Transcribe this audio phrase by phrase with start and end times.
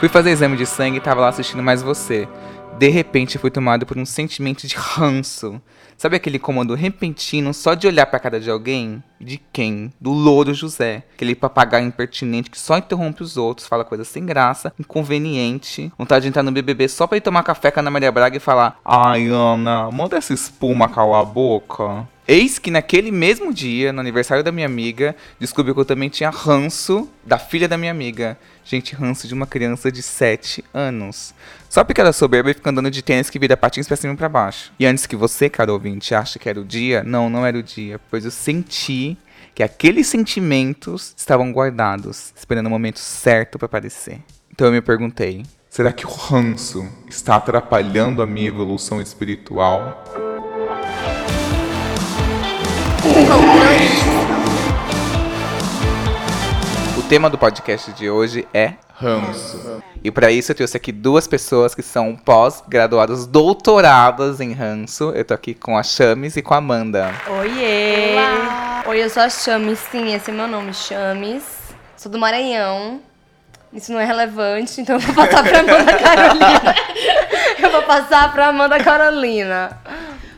[0.00, 2.26] Fui fazer exame de sangue e tava lá assistindo mais você.
[2.78, 5.60] De repente fui tomado por um sentimento de ranço.
[5.94, 9.02] Sabe aquele comando repentino só de olhar pra cara de alguém?
[9.20, 9.92] De quem?
[10.00, 11.02] Do Louro José.
[11.12, 15.92] Aquele papagaio impertinente que só interrompe os outros, fala coisa sem graça, inconveniente.
[15.98, 18.38] Vontade de entrar no BBB só pra ir tomar café com a Ana Maria Braga
[18.38, 22.08] e falar: Ai, Ana, manda essa espuma calar a boca.
[22.26, 26.30] Eis que naquele mesmo dia, no aniversário da minha amiga, descobri que eu também tinha
[26.30, 28.38] ranço da filha da minha amiga.
[28.64, 31.34] Gente, ranço de uma criança de 7 anos.
[31.68, 34.12] Só porque ela é soberba e fica andando de tênis que vira patins pra cima
[34.12, 34.72] e pra baixo.
[34.78, 37.62] E antes que você, caro ouvinte, ache que era o dia, não, não era o
[37.62, 38.00] dia.
[38.10, 39.16] Pois eu senti
[39.54, 44.20] que aqueles sentimentos estavam guardados, esperando o momento certo para aparecer.
[44.50, 50.04] Então eu me perguntei: será que o ranço está atrapalhando a minha evolução espiritual?
[53.02, 54.29] O
[57.10, 59.82] tema do podcast de hoje é ranço.
[60.00, 65.10] E para isso eu trouxe aqui duas pessoas que são pós-graduadas, doutoradas em ranço.
[65.10, 67.12] Eu tô aqui com a Chames e com a Amanda.
[67.26, 68.12] Oiê!
[68.12, 68.84] Olá.
[68.86, 71.42] Oi, eu sou a Chames, sim, esse é meu nome, Chames.
[71.96, 73.00] Sou do Maranhão.
[73.72, 76.74] Isso não é relevante, então eu vou passar pra Amanda Carolina.
[77.58, 79.80] eu vou passar pra Amanda Carolina.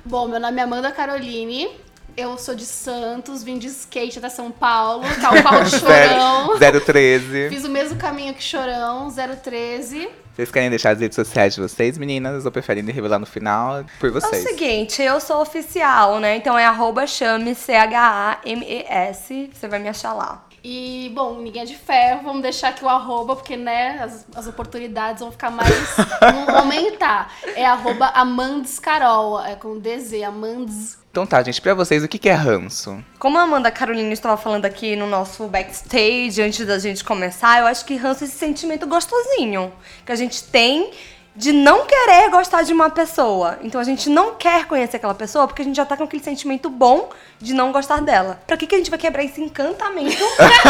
[0.07, 1.69] Bom, meu nome é Amanda Caroline.
[2.17, 6.59] Eu sou de Santos, vim de skate até São Paulo, tal qual Chorão.
[6.85, 7.49] 013.
[7.49, 10.09] Fiz o mesmo caminho que Chorão, 013.
[10.35, 12.45] Vocês querem deixar as redes sociais de vocês, meninas?
[12.45, 14.45] Ou preferem revelar no final por vocês?
[14.45, 16.37] É o seguinte, eu sou oficial, né?
[16.37, 19.51] Então é arroba chame, C-H-A-M-E-S.
[19.53, 20.43] Você vai me achar lá.
[20.65, 24.47] E, bom, ninguém é de ferro, vamos deixar aqui o arroba, porque, né, as, as
[24.47, 25.71] oportunidades vão ficar mais.
[26.21, 27.35] vão aumentar.
[27.57, 31.03] É arroba Amandes Carol, é com DZ, Amandes.
[31.11, 33.05] Então tá, gente, pra vocês, o que, que é ranço?
[33.19, 37.67] Como a Amanda Carolina estava falando aqui no nosso backstage, antes da gente começar, eu
[37.67, 39.71] acho que ranço é esse sentimento gostosinho
[40.07, 40.91] que a gente tem
[41.35, 43.59] de não querer gostar de uma pessoa.
[43.63, 46.23] Então a gente não quer conhecer aquela pessoa porque a gente já tá com aquele
[46.23, 48.41] sentimento bom de não gostar dela.
[48.47, 50.23] Pra que, que a gente vai quebrar esse encantamento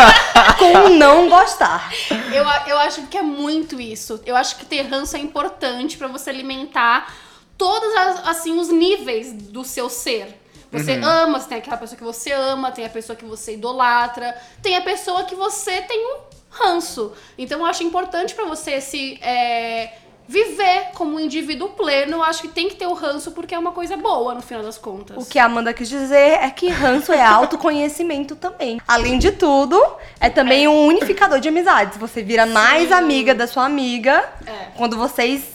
[0.59, 1.93] com não gostar?
[2.33, 4.21] Eu, eu acho que é muito isso.
[4.25, 7.13] Eu acho que ter ranço é importante para você alimentar
[7.59, 10.41] todos as, assim os níveis do seu ser.
[10.71, 11.05] Você uhum.
[11.05, 14.75] ama, você tem aquela pessoa que você ama, tem a pessoa que você idolatra, tem
[14.75, 17.13] a pessoa que você tem um ranço.
[17.37, 19.93] Então eu acho importante para você se é,
[20.29, 23.59] viver como um indivíduo pleno, eu acho que tem que ter o ranço porque é
[23.59, 25.17] uma coisa boa, no final das contas.
[25.17, 28.81] O que a Amanda quis dizer é que ranço é autoconhecimento também.
[28.87, 29.81] Além de tudo,
[30.21, 30.69] é também é.
[30.69, 31.99] um unificador de amizades.
[31.99, 32.53] Você vira Sim.
[32.53, 34.69] mais amiga da sua amiga é.
[34.77, 35.53] quando vocês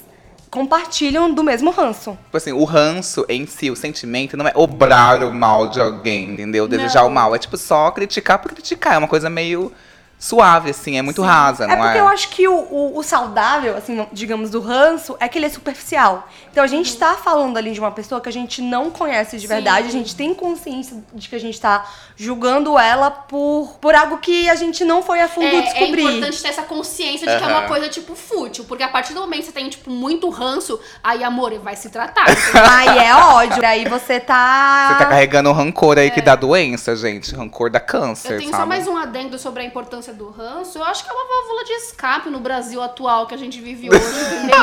[0.49, 2.17] compartilham do mesmo ranço.
[2.25, 6.31] Tipo assim, o ranço em si, o sentimento, não é obrar o mal de alguém,
[6.31, 6.67] entendeu?
[6.67, 7.09] Desejar não.
[7.09, 7.35] o mal.
[7.35, 8.95] É tipo só criticar por criticar.
[8.95, 9.71] É uma coisa meio
[10.19, 11.27] suave, assim, é muito Sim.
[11.27, 11.77] rasa, é não é?
[11.77, 15.45] porque eu acho que o, o, o, saudável, assim, digamos, do ranço, é que ele
[15.45, 16.27] é superficial.
[16.51, 19.43] Então a gente tá falando ali de uma pessoa que a gente não conhece de
[19.43, 19.47] Sim.
[19.47, 21.85] verdade, a gente tem consciência de que a gente tá
[22.15, 26.01] julgando ela por, por algo que a gente não foi a fundo é, descobrir.
[26.01, 27.39] É importante ter essa consciência de uhum.
[27.39, 28.65] que é uma coisa, tipo, fútil.
[28.65, 31.89] Porque a partir do momento que você tem, tipo, muito ranço, aí, amor, vai se
[31.89, 32.25] tratar.
[32.71, 33.63] aí é ódio.
[33.63, 34.89] Aí você tá.
[34.93, 36.09] Você tá carregando um rancor aí é.
[36.09, 37.35] que dá doença, gente.
[37.35, 38.33] Rancor da câncer.
[38.33, 38.63] Eu tenho sabe?
[38.63, 41.63] só mais um adendo sobre a importância do ranço, eu acho que é uma válvula
[41.63, 44.57] de escape no Brasil atual que a gente vive hoje, entendeu?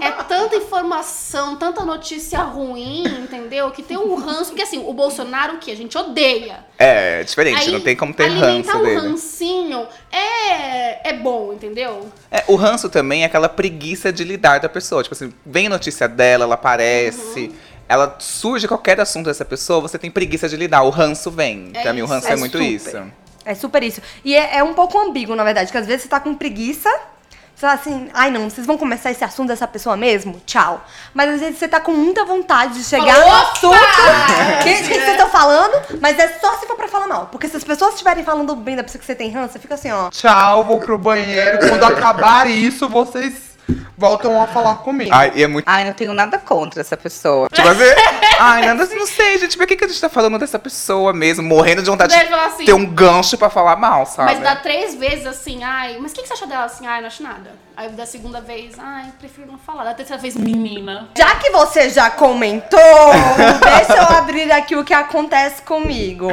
[0.00, 3.70] é tanta informação, tanta notícia ruim, entendeu?
[3.70, 6.64] Que tem um ranço, porque assim, o Bolsonaro que a gente odeia.
[6.78, 8.96] É, é diferente, Aí, não tem como ter ranço o dele.
[8.96, 12.10] rancinho é, é bom, entendeu?
[12.30, 15.02] É, o ranço também é aquela preguiça de lidar da pessoa.
[15.02, 17.40] Tipo assim, vem notícia dela, ela aparece.
[17.46, 20.82] Uhum ela surge qualquer assunto dessa pessoa, você tem preguiça de lidar.
[20.82, 21.70] O ranço vem.
[21.72, 22.70] É pra mim, o ranço é, é muito super.
[22.70, 23.02] isso.
[23.48, 24.02] É super isso.
[24.24, 26.90] E é, é um pouco ambíguo, na verdade, que às vezes você tá com preguiça
[27.58, 30.40] você fala assim, ai não, vocês vão começar esse assunto dessa pessoa mesmo?
[30.46, 30.80] Tchau.
[31.12, 33.26] Mas às vezes você tá com muita vontade de chegar Opa!
[33.26, 33.78] no assunto
[34.62, 37.26] que, que vocês estão falando, mas é só se for pra falar mal.
[37.32, 39.74] Porque se as pessoas estiverem falando bem da pessoa que você tem ranço, você fica
[39.74, 40.08] assim, ó.
[40.08, 41.68] Tchau, vou pro banheiro.
[41.68, 43.47] Quando acabar isso, vocês
[43.96, 45.10] voltam a falar comigo.
[45.12, 45.68] Ai, é muito...
[45.68, 47.48] Ai, não tenho nada contra essa pessoa.
[47.52, 47.82] Tipo assim,
[48.38, 51.42] ai, nada, não sei, gente, por que, que a gente tá falando dessa pessoa mesmo?
[51.42, 54.32] Morrendo de vontade de assim, ter um gancho pra falar mal, sabe?
[54.32, 56.86] Mas dá três vezes assim, ai, mas o que, que você acha dela assim?
[56.86, 57.67] Ai, não acho nada.
[57.78, 59.84] Aí da segunda vez, ai, prefiro não falar.
[59.84, 61.10] Da terceira vez, menina.
[61.16, 62.80] Já que você já comentou,
[63.62, 66.28] deixa eu abrir aqui o que acontece comigo.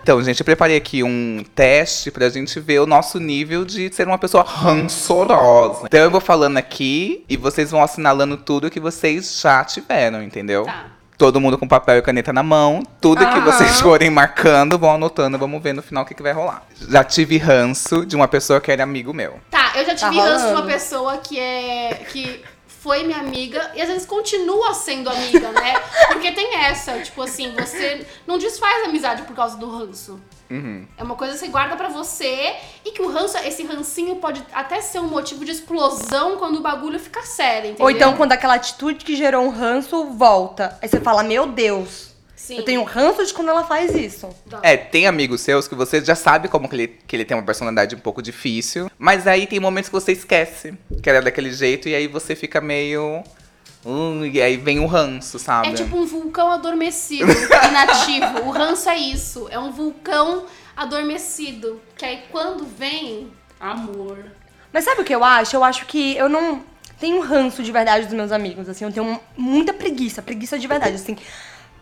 [0.00, 4.06] Então, gente, eu preparei aqui um teste pra gente ver o nosso nível de ser
[4.06, 5.86] uma pessoa rancorosa.
[5.86, 10.64] Então eu vou falando aqui e vocês vão assinalando tudo que vocês já tiveram, entendeu?
[10.64, 10.98] Tá.
[11.18, 12.80] Todo mundo com papel e caneta na mão.
[13.00, 13.34] Tudo Aham.
[13.34, 15.36] que vocês forem marcando, vão anotando.
[15.36, 16.62] Vamos ver no final o que, que vai rolar.
[16.88, 19.40] Já tive ranço de uma pessoa que era amigo meu.
[19.78, 22.06] Tá, Tá, eu já Tá tive ranço de uma pessoa que é.
[22.10, 25.74] que foi minha amiga e às vezes continua sendo amiga, né?
[26.12, 30.20] Porque tem essa, tipo assim, você não desfaz a amizade por causa do ranço.
[30.96, 32.54] É uma coisa que você guarda pra você
[32.84, 36.60] e que o ranço, esse rancinho pode até ser um motivo de explosão quando o
[36.60, 37.84] bagulho fica sério, entendeu?
[37.84, 40.78] Ou então quando aquela atitude que gerou um ranço volta.
[40.80, 42.14] Aí você fala, meu Deus,
[42.48, 42.56] Sim.
[42.56, 44.26] eu tenho ranço de quando ela faz isso.
[44.62, 47.42] É, tem amigos seus que você já sabe como que ele, que ele tem uma
[47.42, 50.72] personalidade um pouco difícil, mas aí tem momentos que você esquece
[51.02, 53.22] que era daquele jeito e aí você fica meio.
[53.84, 55.68] Hum, e aí vem o ranço, sabe?
[55.68, 57.30] É tipo um vulcão adormecido,
[57.68, 58.48] inativo.
[58.48, 59.46] O ranço é isso.
[59.50, 61.78] É um vulcão adormecido.
[61.98, 63.30] Que aí quando vem.
[63.60, 64.24] Amor.
[64.72, 65.54] Mas sabe o que eu acho?
[65.54, 66.62] Eu acho que eu não
[66.98, 70.96] tenho ranço de verdade dos meus amigos, assim, eu tenho muita preguiça, preguiça de verdade,
[70.96, 71.16] assim.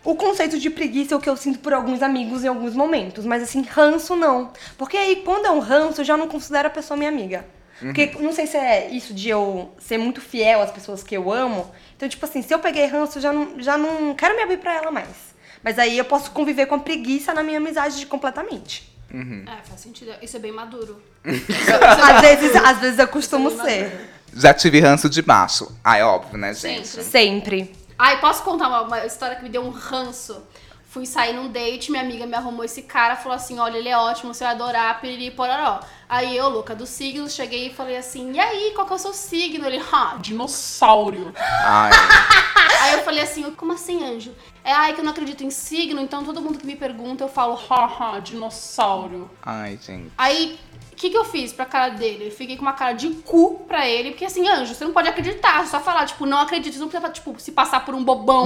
[0.07, 3.25] O conceito de preguiça é o que eu sinto por alguns amigos em alguns momentos,
[3.25, 4.53] mas assim, ranço não.
[4.77, 7.45] Porque aí, quando é um ranço, eu já não considero a pessoa minha amiga.
[7.77, 11.29] Porque não sei se é isso de eu ser muito fiel às pessoas que eu
[11.29, 11.69] amo.
[11.97, 14.59] Então, tipo assim, se eu peguei ranço, eu já não, já não quero me abrir
[14.59, 15.35] pra ela mais.
[15.61, 18.89] Mas aí eu posso conviver com a preguiça na minha amizade completamente.
[19.13, 20.13] É, faz sentido.
[20.21, 21.01] Isso é bem maduro.
[21.25, 24.09] às, vezes, às vezes eu costumo é ser.
[24.33, 25.69] Já tive ranço de macho.
[25.83, 26.87] Ah, é óbvio, né, gente?
[26.87, 27.03] Sempre.
[27.03, 27.86] Sempre.
[27.97, 30.43] Ai, posso contar uma, uma história que me deu um ranço?
[30.89, 33.97] Fui sair num date, minha amiga me arrumou esse cara, falou assim: olha, ele é
[33.97, 35.79] ótimo, você vai adorar, piriri pororó.
[36.07, 38.99] Aí eu, louca dos signos, cheguei e falei assim: e aí, qual que é o
[38.99, 39.65] seu signo?
[39.65, 41.33] Ele, ah, Dinossauro.
[41.35, 41.91] Ai,
[42.81, 44.33] Aí eu falei assim, como assim, anjo?
[44.63, 47.27] É, ai, que eu não acredito em signo, então todo mundo que me pergunta, eu
[47.27, 49.29] falo, Haha, dinossauro.
[49.43, 50.11] ai, gente.
[50.17, 50.59] Aí,
[50.97, 52.25] o que, que eu fiz pra cara dele?
[52.25, 55.07] Eu fiquei com uma cara de cu pra ele, porque assim, anjo, você não pode
[55.07, 58.43] acreditar, só falar, tipo, não acredito, você não precisa, tipo, se passar por um bobão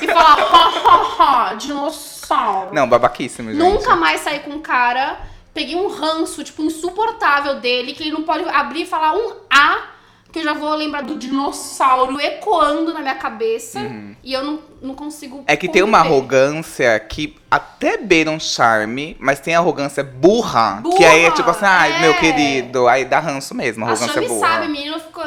[0.00, 2.74] e falar, Haha, dinossauro.
[2.74, 3.58] Não, babaquíssimo, gente.
[3.58, 5.20] Nunca mais saí com um cara,
[5.52, 9.90] peguei um ranço, tipo, insuportável dele, que ele não pode abrir e falar um A,
[10.32, 13.80] que eu já vou lembrar do dinossauro ecoando na minha cabeça,
[14.22, 15.44] e eu não, não consigo Uhum.
[15.46, 16.14] É que tem uma conviver.
[16.16, 21.50] arrogância que até beira um charme, mas tem arrogância burra, que Burra, aí é tipo
[21.50, 22.00] assim, ai, é.
[22.00, 24.48] meu querido, aí dá ranço mesmo, A arrogância Chame burra.
[24.48, 25.24] sabe, menino ficou...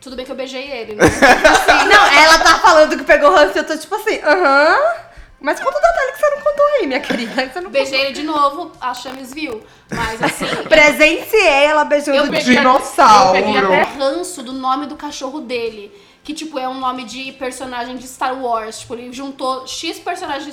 [0.00, 1.04] Tudo bem que eu beijei ele, né?
[1.04, 4.78] Assim, não, ela tá falando que pegou ranço e eu tô tipo assim, aham.
[5.40, 7.46] Mas conta o detalhe que você não contou aí, minha querida.
[7.46, 9.62] que Você não Beijei ele de novo, a Chames viu.
[9.90, 10.44] Mas assim.
[10.68, 13.36] Presenciei ela beijando o Dinossauro.
[13.36, 15.90] eu peguei até ranço do nome do cachorro dele.
[16.22, 18.80] Que, tipo, é um nome de personagem de Star Wars.
[18.80, 20.52] Tipo, ele juntou X personagens de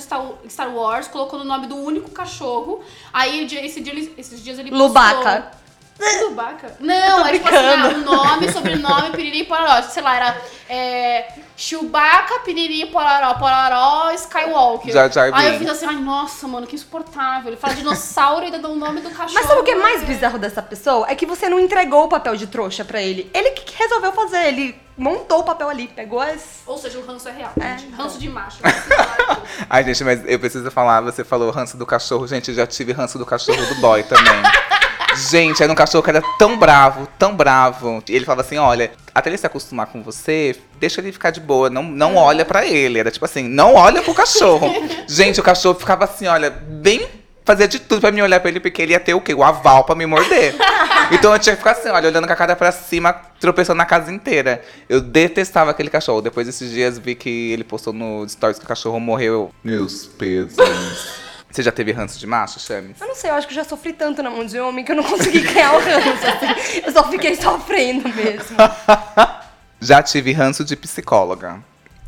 [0.50, 2.82] Star, Wars, colocou no nome do único cachorro.
[3.12, 4.88] Aí, esse dia, esses dias ele postou...
[4.88, 5.50] Lubaca.
[6.24, 6.76] Lubaca?
[6.80, 9.82] Não, é tipo assim, ah, o nome, sobrenome, piriri, pororó.
[9.82, 14.92] Sei lá, era é, Chewbacca, piriri, pororó, pororó, Skywalker.
[14.92, 17.48] Jar Jar Aí eu fiz assim, ai, nossa, mano, que insuportável.
[17.48, 19.34] Ele fala dinossauro e ainda dá o nome do cachorro.
[19.34, 21.06] Mas sabe o que é mais bizarro dessa pessoa?
[21.10, 23.28] É que você não entregou o papel de trouxa pra ele.
[23.34, 26.60] Ele que resolveu fazer, ele montou o papel ali, pegou as.
[26.64, 27.86] Ou seja, o ranço é real, É, gente.
[27.86, 28.04] então.
[28.04, 28.58] Ranço de macho.
[29.68, 32.24] Ai, gente, mas eu preciso falar, você falou ranço do cachorro.
[32.28, 34.42] Gente, eu já tive ranço do cachorro do boy também.
[35.30, 38.02] Gente, era um cachorro que era tão bravo, tão bravo.
[38.08, 41.40] E ele falava assim: olha, até ele se acostumar com você, deixa ele ficar de
[41.40, 42.98] boa, não, não olha pra ele.
[42.98, 44.72] Era tipo assim, não olha pro cachorro.
[45.08, 47.06] Gente, o cachorro ficava assim, olha, bem.
[47.44, 49.32] Fazia de tudo pra me olhar pra ele, porque ele ia ter o quê?
[49.32, 50.54] O aval pra me morder.
[51.10, 53.86] Então eu tinha que ficar assim, olha, olhando com a cara pra cima, tropeçando na
[53.86, 54.62] casa inteira.
[54.90, 56.20] Eu detestava aquele cachorro.
[56.20, 59.50] Depois desses dias vi que ele postou no stories que o cachorro morreu.
[59.64, 60.58] Meus pesos.
[61.50, 63.00] Você já teve ranço de macho, Chames?
[63.00, 64.92] Eu não sei, eu acho que eu já sofri tanto na mão de homem que
[64.92, 66.26] eu não consegui ganhar o ranço.
[66.26, 66.82] assim.
[66.84, 68.56] Eu só fiquei sofrendo mesmo.
[69.80, 71.60] Já tive ranço de psicóloga.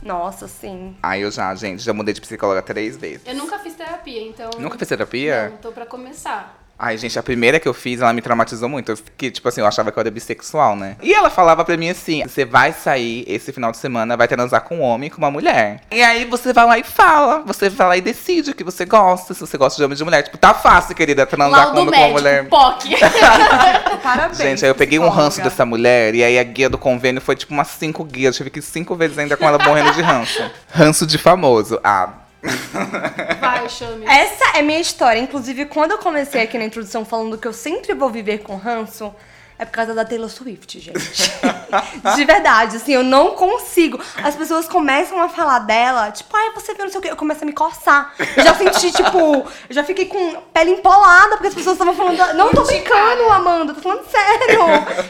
[0.02, 0.96] Nossa, sim.
[1.02, 3.22] Aí eu já, gente, já mudei de psicóloga três vezes.
[3.26, 4.50] Eu nunca fiz terapia, então.
[4.58, 5.50] Nunca fez terapia?
[5.50, 6.58] Não, tô pra começar.
[6.82, 8.96] Ai, gente, a primeira que eu fiz, ela me traumatizou muito.
[8.96, 10.96] Fiquei, tipo assim, eu achava que eu era bissexual, né?
[11.02, 14.62] E ela falava pra mim assim: você vai sair esse final de semana, vai transar
[14.62, 15.82] com um homem e com uma mulher.
[15.90, 17.42] E aí você vai lá e fala.
[17.44, 19.98] Você vai lá e decide o que você gosta, se você gosta de homem ou
[19.98, 20.22] de mulher.
[20.22, 22.48] Tipo, tá fácil, querida, transar Laudo com, com uma médico, mulher.
[22.48, 22.96] POC.
[24.02, 24.38] Parabéns.
[24.38, 27.36] Gente, aí eu peguei um ranço dessa mulher e aí a guia do convênio foi
[27.36, 28.34] tipo umas cinco guias.
[28.34, 30.42] Eu tive que ir cinco vezes ainda com ela morrendo de ranço.
[30.72, 31.78] Ranço de famoso.
[31.84, 32.08] Ah,
[33.40, 34.06] Vai, chame.
[34.06, 35.20] Essa é minha história.
[35.20, 39.14] Inclusive, quando eu comecei aqui na introdução falando que eu sempre vou viver com ranço,
[39.60, 41.30] é por causa da Taylor Swift, gente.
[42.16, 44.00] De verdade, assim, eu não consigo.
[44.24, 47.10] As pessoas começam a falar dela, tipo, ai, você viu não sei o quê.
[47.10, 48.14] Eu começo a me coçar.
[48.36, 52.16] Eu já senti, tipo, eu já fiquei com pele empolada, porque as pessoas estavam falando.
[52.34, 54.60] Não tô brincando, Amanda, tô falando sério.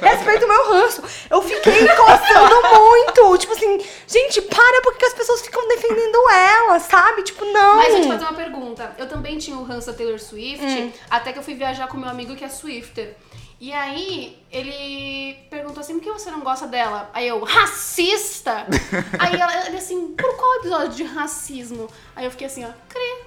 [0.03, 1.01] Respeita o meu ranço.
[1.31, 3.39] Eu fiquei coçando muito.
[3.39, 3.79] Tipo assim,
[4.09, 7.23] gente, para, porque as pessoas ficam defendendo ela, sabe?
[7.23, 7.77] Tipo, não.
[7.77, 8.93] Mas eu te fazer uma pergunta.
[8.99, 10.91] Eu também tinha o ranço da Taylor Swift, Hum.
[11.09, 13.15] até que eu fui viajar com meu amigo que é Swifter.
[13.61, 17.11] E aí, ele perguntou assim, por que você não gosta dela?
[17.13, 18.67] Aí eu, racista?
[19.19, 21.87] aí ela, ele assim, por qual episódio de racismo?
[22.17, 23.25] Aí eu fiquei assim, ó, cri,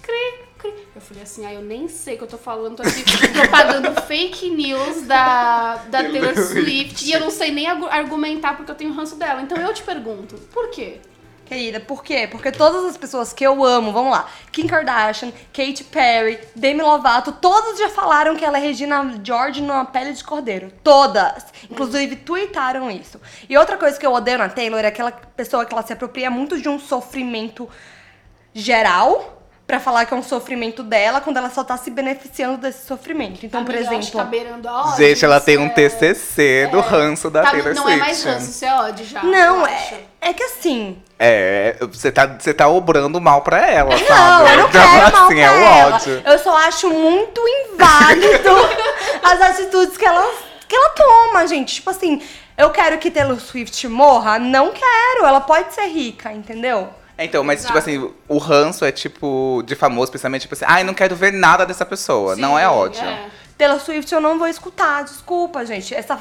[0.00, 0.86] cri, cri.
[0.94, 4.00] Eu falei assim, ah, eu nem sei o que eu tô falando, tô aqui propagando
[4.06, 7.04] fake news da, da Taylor Swift.
[7.04, 9.42] E eu não sei nem argu- argumentar porque eu tenho ranço dela.
[9.42, 11.00] Então eu te pergunto, por quê?
[11.44, 12.26] Querida, por quê?
[12.30, 17.32] Porque todas as pessoas que eu amo, vamos lá, Kim Kardashian, Katy Perry, Demi Lovato,
[17.32, 20.72] todas já falaram que ela é Regina George numa pele de cordeiro.
[20.82, 21.44] Todas.
[21.70, 23.20] Inclusive, tweetaram isso.
[23.48, 26.30] E outra coisa que eu odeio na Taylor é aquela pessoa que ela se apropria
[26.30, 27.68] muito de um sofrimento
[28.54, 29.41] geral
[29.72, 33.46] pra falar que é um sofrimento dela, quando ela só tá se beneficiando desse sofrimento.
[33.46, 34.18] Então, por Amiga, que exemplo...
[34.20, 37.74] tá beirando a ódio, Gente, ela tem um é- TCC do ranço da Tá- Taylor
[37.74, 37.98] não Swift.
[37.98, 39.22] é mais ranço, isso é ódio já.
[39.22, 39.94] Não, eu acho.
[39.94, 44.10] é, é que assim, É, você tá, você tá obrando mal pra ela, sabe?
[44.10, 45.94] Não, eu não Então, quero mal assim, pra é o ela.
[45.96, 46.22] ódio.
[46.26, 48.50] Eu só acho muito inválido
[49.24, 50.22] as atitudes que ela,
[50.68, 51.76] que ela toma, gente.
[51.76, 52.20] Tipo assim,
[52.58, 54.38] eu quero que Taylor Swift morra?
[54.38, 55.24] Não quero.
[55.24, 56.90] Ela pode ser rica, entendeu?
[57.18, 60.94] Então, mas tipo assim, o ranço é tipo, de famoso, principalmente, tipo assim, ai, não
[60.94, 62.34] quero ver nada dessa pessoa.
[62.36, 63.02] não é Sim, ódio.
[63.02, 63.26] é.
[63.56, 65.94] Taylor Swift eu não vou escutar, desculpa, gente.
[65.94, 66.18] Essa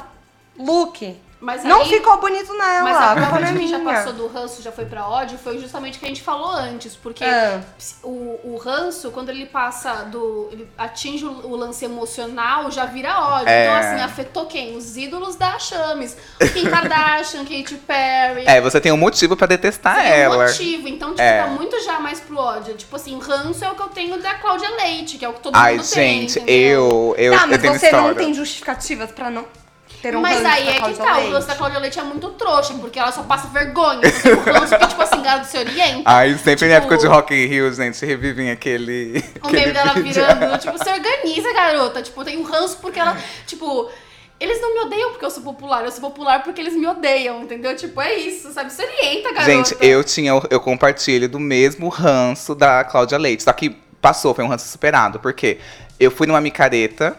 [0.60, 2.84] look Mas não aí- ficou bonito nela.
[2.84, 5.58] Mas a prova não de que já passou do ranço, já foi pra ódio, foi
[5.58, 6.96] justamente o que a gente falou antes.
[6.96, 7.60] Porque É.
[8.04, 10.50] o, o ranço, quando ele passa do.
[10.52, 13.50] ele atinge o, o lance emocional, já vira ódio.
[13.50, 13.64] É.
[13.66, 14.78] Então, assim, afetou quem?
[14.78, 16.16] Os ídolos da Chames.
[16.54, 18.44] Kim Kardashian, Katy Perry.
[18.46, 20.46] É, você tem um motivo pra detestar Tem um ela.
[20.46, 21.42] motivo, então, tipo, É.
[21.42, 22.76] tá muito já mais pro ódio.
[22.76, 25.40] Tipo assim, ranço é o que eu tenho da Cláudia Leite, que é o que
[25.40, 26.20] todo Ai, mundo tem.
[26.22, 26.56] gente, entendeu?
[26.56, 28.16] eu, eu, tá, eu mas tenho você não história.
[28.16, 29.44] tem justificativas pra não
[30.02, 32.74] ter um Mas aí é que tá, o ranço da Cláudia Leite é muito trouxa,
[32.76, 34.00] porque ela só passa vergonha.
[34.00, 36.04] O ranço porque, tipo assim, garoto se orienta.
[36.06, 39.24] Ai, sempre Tipo, na época de Rock in Rio, gente, revivem aquele.
[39.42, 40.14] O aquele meme dela vídeo.
[40.14, 42.02] virando, tipo, se organiza, garota.
[42.02, 43.18] Tipo, tem um ranço porque ela,
[43.48, 43.90] tipo,
[44.40, 47.44] eles não me odeiam porque eu sou popular, eu sou popular porque eles me odeiam,
[47.44, 47.76] entendeu?
[47.76, 48.72] Tipo, é isso, sabe?
[48.74, 49.52] Se orienta, garota.
[49.52, 53.44] Gente, eu tinha, eu compartilho do mesmo ranço da Cláudia Leite.
[53.44, 53.70] Só que
[54.02, 55.20] passou, foi um ranço superado.
[55.20, 55.60] Porque
[56.00, 57.16] eu fui numa micareta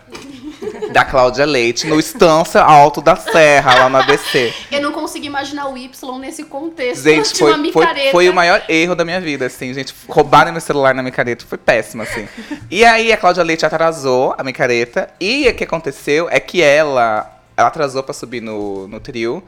[0.92, 4.52] da Cláudia Leite no Estância Alto da Serra, lá no ABC.
[4.70, 8.34] Eu não consigo imaginar o Y nesse contexto Gente, de uma foi, foi, foi o
[8.34, 9.94] maior erro da minha vida, assim, gente.
[10.08, 12.26] Roubaram meu celular na micareta, foi péssimo, assim.
[12.70, 15.08] E aí a Cláudia Leite atrasou a micareta.
[15.20, 19.42] E o que aconteceu é que ela, ela atrasou pra subir no, no trio.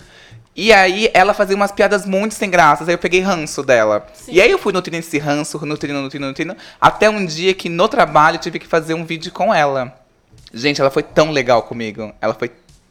[0.57, 4.07] E aí ela fazia umas piadas muito sem graças, aí eu peguei ranço dela.
[4.15, 4.35] Sim.
[4.35, 6.57] E aí eu fui nutrindo esse ranço, nutrindo, nutrindo, nutrindo.
[6.81, 10.04] Até um dia que no trabalho eu tive que fazer um vídeo com ela.
[10.55, 12.13] Gente, ela foi tão legal comigo.
[12.21, 12.51] Ela foi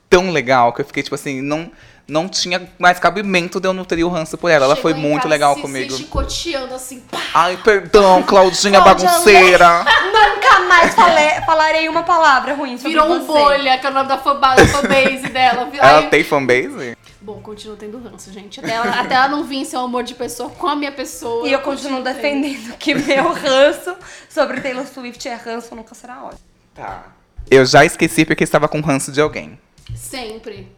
[0.10, 1.72] tão legal que eu fiquei, tipo assim, não,
[2.08, 4.66] não tinha mais cabimento de eu nutrir o ranço por ela.
[4.66, 5.92] Ela Chegou foi muito legal se, comigo.
[5.94, 7.20] Se chicoteando assim, pá.
[7.34, 9.84] Ai, perdão, Claudinha bagunceira.
[10.14, 13.40] Nunca mais falei- falarei uma palavra ruim sobre Virou um você.
[13.40, 15.70] bolha, que é o nome da fanba- da fanbase dela.
[15.74, 16.98] Ela Aí- tem fanbase?
[17.22, 18.60] Bom, continuo tendo ranço, gente.
[18.60, 21.48] Até ela, até ela não vir ser um amor de pessoa com a minha pessoa.
[21.48, 22.14] E eu continuo tendo.
[22.14, 23.96] defendendo que meu ranço
[24.30, 26.38] sobre Taylor Swift é ranço, nunca será ódio.
[26.76, 27.04] Tá.
[27.50, 29.60] Eu já esqueci porque estava com ranço de alguém.
[29.96, 30.72] Sempre.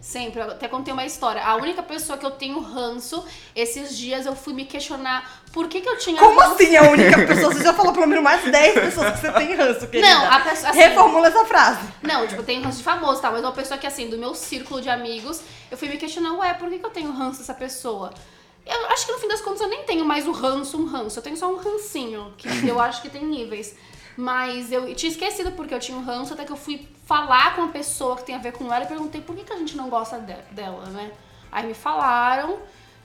[0.00, 0.40] Sempre.
[0.40, 1.42] Eu até contei uma história.
[1.42, 3.24] A única pessoa que eu tenho ranço,
[3.54, 6.54] esses dias eu fui me questionar por que, que eu tinha Como ranço.
[6.54, 7.52] assim a única pessoa?
[7.52, 10.08] Você já falou pelo menos mais 10 pessoas que você tem ranço, querida.
[10.08, 11.80] Não, a pessoa- assim- Reformula essa frase.
[12.02, 13.30] Não, tipo, eu tenho ranço de famoso, tá?
[13.30, 16.54] Mas uma pessoa que, assim, do meu círculo de amigos, eu fui me questionar, ué,
[16.54, 18.12] por que, que eu tenho ranço dessa pessoa?
[18.66, 21.18] Eu acho que no fim das contas eu nem tenho mais o ranço, um ranço.
[21.18, 23.74] Eu tenho só um rancinho, que eu acho que tem níveis.
[24.20, 27.62] Mas eu tinha esquecido porque eu tinha um ranço, até que eu fui falar com
[27.62, 29.76] uma pessoa que tem a ver com ela e perguntei por que, que a gente
[29.76, 31.10] não gosta de- dela, né?
[31.50, 32.58] Aí me falaram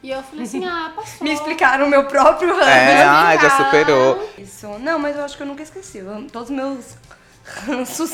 [0.04, 1.24] e eu falei assim, ah, passou.
[1.26, 2.70] Me explicaram o meu próprio ranço.
[2.70, 4.30] É, ah, já superou.
[4.38, 4.68] Isso.
[4.80, 6.00] Não, mas eu acho que eu nunca esqueci.
[6.00, 6.98] Eu- Todos os meus
[7.66, 8.12] ranços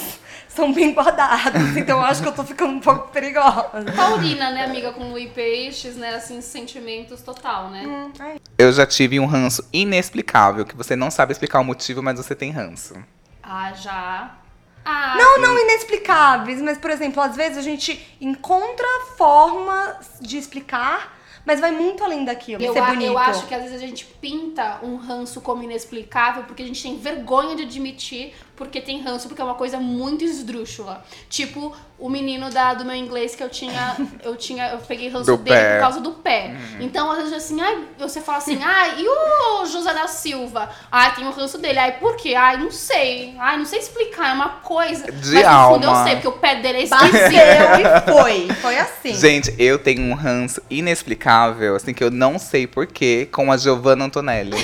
[0.56, 1.62] são bem guardados.
[1.78, 3.70] Então eu acho que eu tô ficando um pouco perigosa.
[3.96, 7.84] Taurina, né, amiga, com Luí Peixes, né, assim, sentimentos total, né?
[7.86, 12.02] Hum, é Eu já tive um ranço inexplicável, que você não sabe explicar o motivo,
[12.04, 12.96] mas você tem ranço.
[13.42, 14.36] Ah, já.
[14.84, 21.18] Ah, Não, não inexplicáveis, mas, por exemplo, às vezes a gente encontra formas de explicar,
[21.46, 22.64] mas vai muito além daquilo.
[22.64, 23.08] Eu, a- bonito.
[23.08, 26.82] eu acho que às vezes a gente pinta um ranço como inexplicável porque a gente
[26.82, 31.04] tem vergonha de admitir porque tem ranço, porque é uma coisa muito esdrúxula.
[31.28, 35.26] Tipo, o menino da, do meu inglês que eu tinha, eu tinha, eu peguei ranço
[35.26, 35.74] Do dele pé.
[35.74, 36.56] por causa do pé.
[36.80, 40.70] Então, às vezes assim, ai, você fala assim, ai, e o José da Silva?
[40.92, 41.80] Ai, tem o ranço dele.
[41.80, 42.36] Ai, por quê?
[42.36, 43.36] Ai, não sei.
[43.40, 45.12] Ai, não sei explicar, é uma coisa.
[45.12, 46.04] De Mas no fundo eu alma.
[46.04, 47.18] sei, porque o pé dele é esquisito.
[47.18, 48.48] e foi.
[48.62, 49.16] Foi assim.
[49.16, 54.06] Gente, eu tenho um ranço inexplicável, assim, que eu não sei porquê, com a Giovanna
[54.06, 54.58] Antonelli.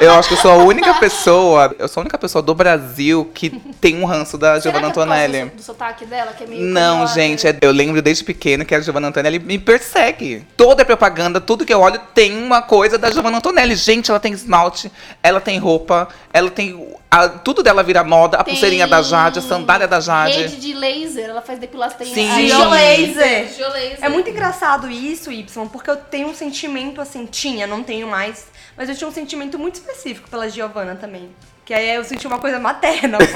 [0.00, 3.30] eu acho que eu sou a única pessoa, eu sou a única pessoa do Brasil
[3.34, 3.50] que
[3.80, 5.44] tem um ranço da Giovanna é Antonelli.
[5.50, 8.74] Do, do sotaque dela, que é meio Não, gente, é- eu lembro desde pequeno que
[8.74, 10.46] a Giovanna Antonelli me persegue.
[10.56, 13.74] Toda a propaganda, tudo que eu olho tem uma coisa da Giovanna Antonelli.
[13.74, 14.90] Gente, ela tem esmalte,
[15.22, 16.94] ela tem roupa, ela tem.
[17.10, 20.38] a- tudo dela vira moda, a Tem pulseirinha da Jade, a sandália da Jade.
[20.42, 22.06] Rede de laser, ela faz depilação.
[22.06, 22.28] Sim.
[22.30, 23.52] a- Geolaser.
[23.54, 23.98] Geolaser.
[24.00, 28.46] É muito engraçado isso, Y, porque eu tenho um sentimento assim, tinha, não tenho mais,
[28.76, 31.28] mas eu tinha um sentimento muito específico pela Giovanna também.
[31.64, 33.18] Que aí eu senti uma coisa materna.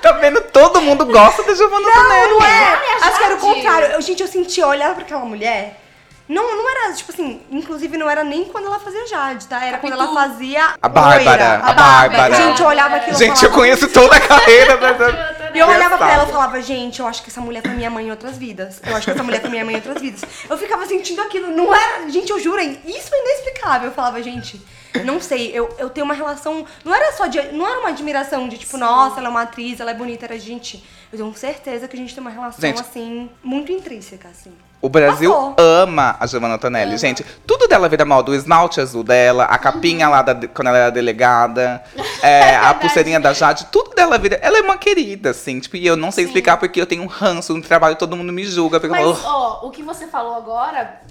[0.00, 0.40] Tá vendo?
[0.40, 2.30] Todo mundo gosta da Giovanna Antonelli.
[2.30, 2.74] Não é?
[3.02, 3.86] a Acho que era o contrário.
[3.88, 5.78] Eu, gente, eu senti, eu olhava pra aquela mulher.
[6.26, 9.64] Não, não era, tipo assim, inclusive não era nem quando ela fazia Jade, tá?
[9.64, 10.74] Era quando ela fazia.
[10.80, 12.34] A Bárbara, loira, a Bárbara.
[12.36, 15.50] Gente, eu olhava aquilo Gente, eu falava, conheço toda a carreira da.
[15.52, 17.90] E eu olhava pra ela e falava, gente, eu acho que essa mulher foi minha
[17.90, 18.80] mãe em outras vidas.
[18.86, 20.22] Eu acho que essa mulher foi minha mãe em outras vidas.
[20.48, 22.08] Eu ficava sentindo aquilo, não era.
[22.08, 23.88] Gente, eu juro, isso é inexplicável.
[23.88, 24.64] Eu falava, gente,
[25.04, 26.64] não sei, eu, eu tenho uma relação.
[26.84, 27.40] Não era só de.
[27.52, 30.38] Não era uma admiração de tipo, nossa, ela é uma atriz, ela é bonita, era
[30.38, 30.84] gente.
[31.12, 32.80] Eu tenho certeza que a gente tem uma relação, Gente.
[32.80, 34.52] assim, muito intrínseca, assim.
[34.82, 35.54] O Brasil Passou.
[35.58, 37.22] ama a Giovanna Antonelli, gente.
[37.46, 38.30] Tudo dela vira moda.
[38.30, 41.82] O esmalte azul dela, a capinha lá da, quando ela era delegada,
[42.22, 44.36] é, a pulseirinha da Jade, tudo dela vira.
[44.36, 45.60] Ela é uma querida, assim.
[45.60, 48.32] Tipo, e eu não sei explicar porque eu tenho um ranço no trabalho, todo mundo
[48.32, 48.80] me julga.
[48.88, 51.02] Mas, falo, ó, o que você falou agora,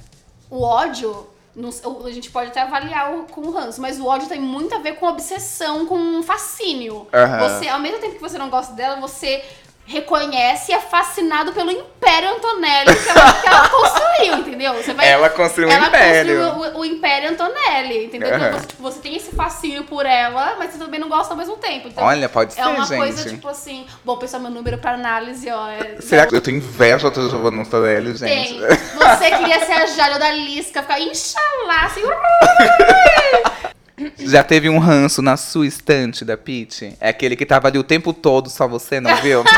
[0.50, 1.70] o ódio, não
[2.06, 4.80] a gente pode até avaliar o, com o ranço, mas o ódio tem muito a
[4.80, 7.08] ver com obsessão, com fascínio.
[7.14, 7.40] Aham.
[7.40, 9.44] Você, ao mesmo tempo que você não gosta dela, você
[9.90, 14.74] reconhece e é fascinado pelo Império Antonelli que ela, que ela construiu, entendeu?
[14.76, 16.42] Você vai, Ela construiu um ela império.
[16.44, 18.28] construiu o, o Império Antonelli, entendeu?
[18.30, 18.52] Então, Aham.
[18.60, 21.58] você, tipo, você tem esse fascínio por ela, mas você também não gosta ao mesmo
[21.58, 21.88] tempo.
[21.88, 23.00] Então, Olha, pode é ser, uma gente.
[23.00, 25.98] coisa, tipo assim, bom, pessoal, meu número pra análise, ó, é...
[26.02, 28.60] Será que eu tenho inveja da Giovanna Antonelli, gente?
[28.60, 28.60] Tem.
[28.60, 32.04] Você queria ser a Jálio da Lisca, ficar inxalá, assim.
[34.20, 36.96] Já teve um ranço na sua estante da Pete?
[37.00, 39.44] É aquele que tava ali o tempo todo, só você não viu?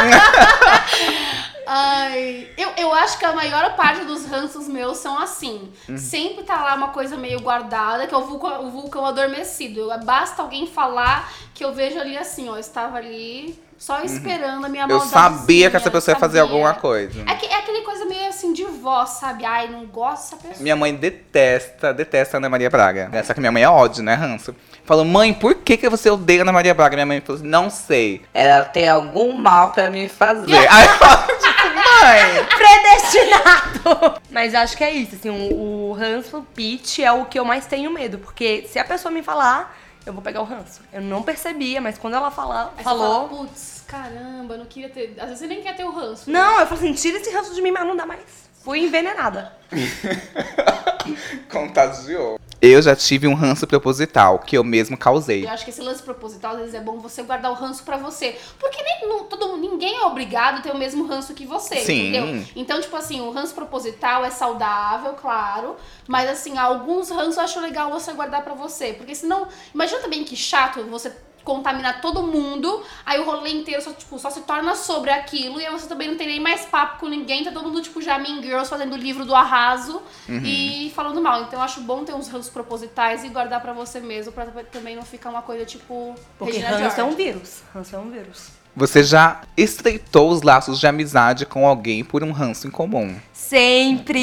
[1.74, 5.72] Ai, eu, eu acho que a maior parte dos ranços meus são assim.
[5.96, 9.90] Sempre tá lá uma coisa meio guardada, que é o vulcão, o vulcão adormecido.
[10.04, 14.84] Basta alguém falar que eu vejo ali assim, ó, estava ali só esperando a minha
[14.84, 16.54] eu maldadezinha, sabia que essa pessoa ia fazer sabia.
[16.54, 17.24] alguma coisa.
[17.28, 19.44] É, que, é aquele coisa meio assim de voz, sabe?
[19.44, 20.62] Ai, não gosto dessa pessoa.
[20.62, 23.10] Minha mãe detesta, detesta a Ana Maria Braga.
[23.12, 24.56] É, Só que minha mãe é ódio, né, Ranço?
[24.86, 26.96] Falou, mãe, por que, que você odeia a Ana Maria Braga?
[26.96, 28.22] Minha mãe falou assim, não sei.
[28.36, 30.54] Ela tem algum mal pra me fazer.
[30.70, 32.46] Aí eu falo, tipo, mãe.
[32.56, 34.22] Predestinado!
[34.30, 37.90] Mas acho que é isso, assim, o, o pitch é o que eu mais tenho
[37.90, 40.82] medo, porque se a pessoa me falar, eu vou pegar o ranço.
[40.92, 43.28] Eu não percebia, mas quando ela falar, Aí você falou.
[43.30, 45.14] fala, putz, caramba, não queria ter.
[45.18, 46.30] Às vezes você nem quer ter o ranço.
[46.30, 46.40] né?
[46.40, 48.22] Não, eu falo assim, tira esse ranço de mim, mas não dá mais.
[48.64, 49.54] Fui envenenada.
[51.50, 52.40] Contagiou.
[52.62, 55.44] Eu já tive um ranço proposital, que eu mesmo causei.
[55.46, 57.98] Eu acho que esse lance proposital, às vezes, é bom você guardar o ranço pra
[57.98, 58.38] você.
[58.60, 62.10] Porque nem, não- todo, ninguém é obrigado a ter o mesmo ranço que você, Sim.
[62.10, 62.46] entendeu?
[62.56, 65.76] Então, tipo assim, o ranço proposital é saudável, claro.
[66.08, 68.94] Mas, assim, alguns ranços eu acho legal você guardar pra você.
[68.94, 69.48] Porque senão...
[69.74, 71.12] Imagina também que chato você
[71.44, 75.66] contaminar todo mundo, aí o rolê inteiro só, tipo, só se torna sobre aquilo, e
[75.66, 78.18] aí você também não tem nem mais papo com ninguém, tá todo mundo, tipo, já
[78.18, 81.42] Mean Girls fazendo o livro do arraso e falando mal.
[81.44, 84.96] Então eu acho bom ter uns ranços propositais e guardar pra você mesmo, pra também
[84.96, 86.16] não ficar uma coisa tipo.
[86.38, 87.62] Porque Regina ranço é um vírus.
[87.74, 88.48] Ranço é um vírus.
[88.76, 93.20] Você já estreitou os laços de amizade com alguém por um ranço em comum.
[93.34, 94.20] Sempre!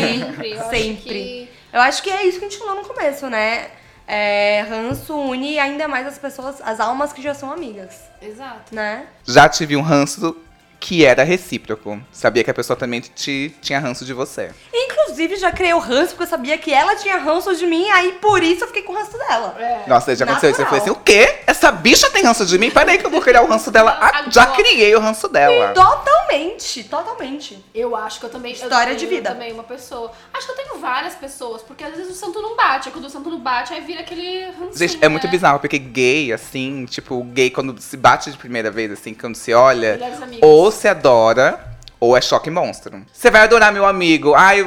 [0.00, 1.02] Sempre, eu acho Sempre.
[1.04, 3.68] que- Eu acho que é isso que a gente falou no começo, né?
[4.06, 8.72] É, ranço une ainda mais as pessoas, as almas que já são amigas, Exato.
[8.74, 9.06] né?
[9.26, 10.36] Já tive um ranço
[10.78, 12.00] que era recíproco.
[12.12, 14.50] Sabia que a pessoa também te, tinha ranço de você.
[14.72, 18.12] Inclusive, já criei o ranço porque eu sabia que ela tinha ranço de mim, aí
[18.20, 19.56] por isso eu fiquei com o ranço dela.
[19.58, 19.84] É.
[19.88, 20.60] Nossa, já aconteceu isso.
[20.60, 21.38] Eu falei assim, o quê?
[21.46, 22.70] Essa bicha tem ranço de mim?
[22.70, 23.96] Peraí que eu vou criar o ranço dela.
[24.00, 25.72] Ah, já criei o ranço dela.
[25.72, 27.64] Totalmente, totalmente.
[27.74, 28.52] Eu acho que eu também.
[28.52, 29.30] eu História de tenho vida.
[29.30, 30.12] também uma pessoa.
[30.32, 32.88] Acho que eu tenho várias pessoas, porque às vezes o santo não bate.
[32.88, 35.30] Aí quando o santo não bate, aí vira aquele rancinho, Gente, é muito né?
[35.30, 39.52] bizarro, porque gay, assim, tipo, gay quando se bate de primeira vez, assim, quando se
[39.54, 40.40] olha, Melhores amigos.
[40.48, 43.04] ou se adora, ou é choque monstro.
[43.12, 44.62] Você vai adorar meu amigo, ai,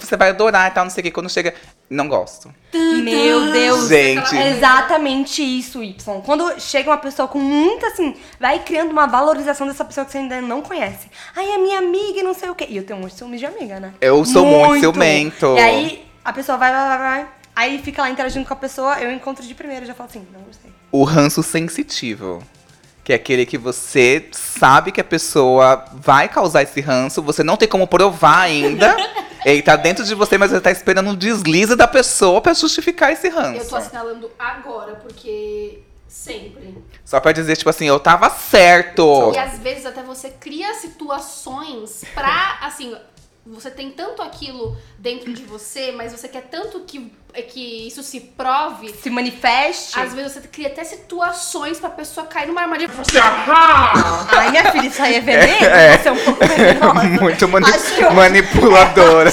[0.00, 1.54] você vai adorar e tal, não sei o que, quando chega.
[1.88, 2.50] Não gosto.
[2.72, 3.88] Meu Deus.
[3.88, 4.34] Gente.
[4.34, 6.22] É exatamente isso, Y.
[6.22, 10.18] Quando chega uma pessoa com muita, assim, vai criando uma valorização dessa pessoa que você
[10.18, 11.08] ainda não conhece.
[11.36, 12.66] Ai, é minha amiga e não sei o quê.
[12.70, 13.92] E eu tenho muito ciúmes de amiga, né?
[14.00, 15.54] Eu sou muito ciumento.
[15.54, 17.28] E aí, a pessoa vai, vai, vai, vai.
[17.54, 20.26] Aí fica lá interagindo com a pessoa, eu encontro de primeira e já falo assim,
[20.32, 20.72] não gostei.
[20.90, 22.42] O ranço sensitivo.
[23.04, 27.56] Que é aquele que você sabe que a pessoa vai causar esse ranço, você não
[27.56, 28.96] tem como provar ainda.
[29.44, 33.12] ele tá dentro de você, mas ele tá esperando um deslize da pessoa pra justificar
[33.12, 33.60] esse ranço.
[33.60, 36.76] Eu tô assinalando agora, porque Sempre.
[37.06, 39.32] Só pra dizer, tipo assim, eu tava certo.
[39.34, 42.94] E às vezes até você cria situações pra, assim,
[43.44, 48.02] você tem tanto aquilo dentro de você, mas você quer tanto que, é que isso
[48.02, 48.88] se prove.
[49.02, 49.98] Se manifeste.
[49.98, 52.90] Às vezes você cria até situações pra pessoa cair numa armadilha.
[54.30, 55.64] Ai, minha filha, isso aí é veneno?
[55.66, 55.98] É.
[55.98, 57.20] Você é um pouco venenosa.
[57.22, 59.30] Muito mani- Acho que eu- manipuladora.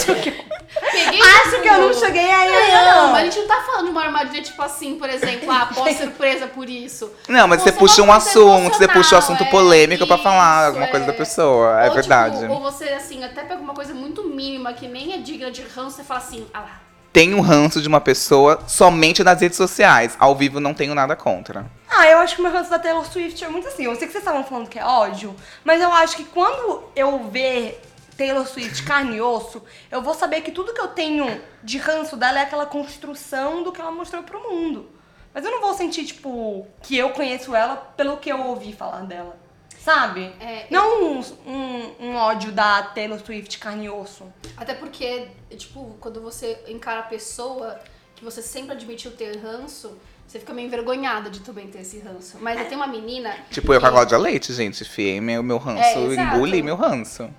[0.91, 3.12] Peguei, Acho que eu não cheguei aí ainda, Não, não.
[3.12, 5.97] mas a gente não tá falando de uma armadilha tipo assim, por exemplo, ah, posso
[5.97, 7.12] ser presa por isso.
[7.27, 10.60] Não, mas você Você puxa um assunto, você puxa um assunto é, polêmico pra falar
[10.60, 11.08] isso, alguma coisa é.
[11.08, 11.82] da pessoa.
[11.82, 12.39] É ou, verdade.
[12.39, 15.62] Tipo, ou você, assim, até pega uma coisa muito mínima que nem é digna de
[15.63, 16.82] ranço, você fala assim, ah lá.
[17.12, 20.15] Tenho um ranço de uma pessoa somente nas redes sociais.
[20.19, 21.65] Ao vivo não tenho nada contra.
[21.89, 23.86] Ah, eu acho que o meu ranço da Taylor Swift é muito assim.
[23.86, 27.27] Eu sei que vocês estavam falando que é ódio, mas eu acho que quando eu
[27.29, 27.82] ver
[28.19, 32.17] Taylor Swift carne e osso, eu vou saber que tudo que eu tenho de ranço
[32.17, 34.89] dela é aquela construção do que ela mostrou pro mundo.
[35.34, 39.01] Mas eu não vou sentir, tipo, que eu conheço ela pelo que eu ouvi falar
[39.05, 39.38] dela.
[39.82, 40.34] Sabe?
[40.41, 44.25] É, não um, um- um ódio da Taylor Swift carne e osso.
[44.58, 45.27] Até porque,
[45.58, 47.79] tipo, quando você encara a pessoa
[48.15, 52.38] que você sempre admitiu ter ranço, você fica meio envergonhada de também ter esse ranço.
[52.41, 53.34] Mas eu tenho uma menina.
[53.49, 55.93] Tipo, eu com a que- Cláudia Leite, gente, fiei meu, meu ranço, É,
[56.36, 57.29] engoli meu ranço.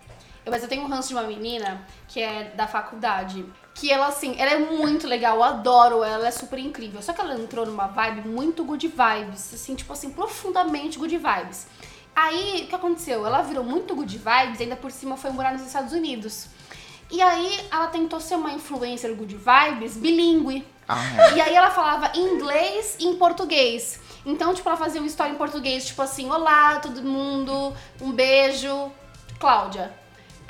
[0.51, 3.45] Mas eu tenho um ranço de uma menina que é da faculdade.
[3.75, 7.01] Que ela, assim, ela é muito legal, eu adoro ela, ela é super incrível.
[7.01, 11.67] Só que ela entrou numa vibe muito good vibes, assim, tipo assim, profundamente good vibes.
[12.15, 13.25] Aí, o que aconteceu?
[13.25, 16.49] Ela virou muito good vibes, ainda por cima foi morar nos Estados Unidos.
[17.11, 20.67] E aí, ela tentou ser uma influencer good vibes bilíngue.
[20.89, 24.01] Ah, E aí ela falava inglês e em português.
[24.27, 28.91] Então, tipo, ela fazia uma história em português, tipo assim, olá, todo mundo, um beijo,
[29.39, 30.00] Cláudia.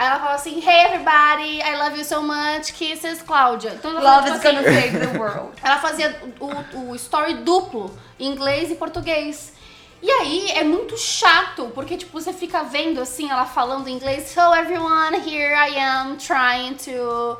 [0.01, 3.75] Aí ela falava assim, hey everybody, I love you so much, kisses, Cláudia.
[3.75, 5.53] Então ela Love is gonna save the world.
[5.63, 9.53] ela fazia o, o story duplo, em inglês e português.
[10.01, 14.31] E aí é muito chato, porque tipo, você fica vendo assim, ela falando em inglês,
[14.31, 17.37] so everyone, here I am trying to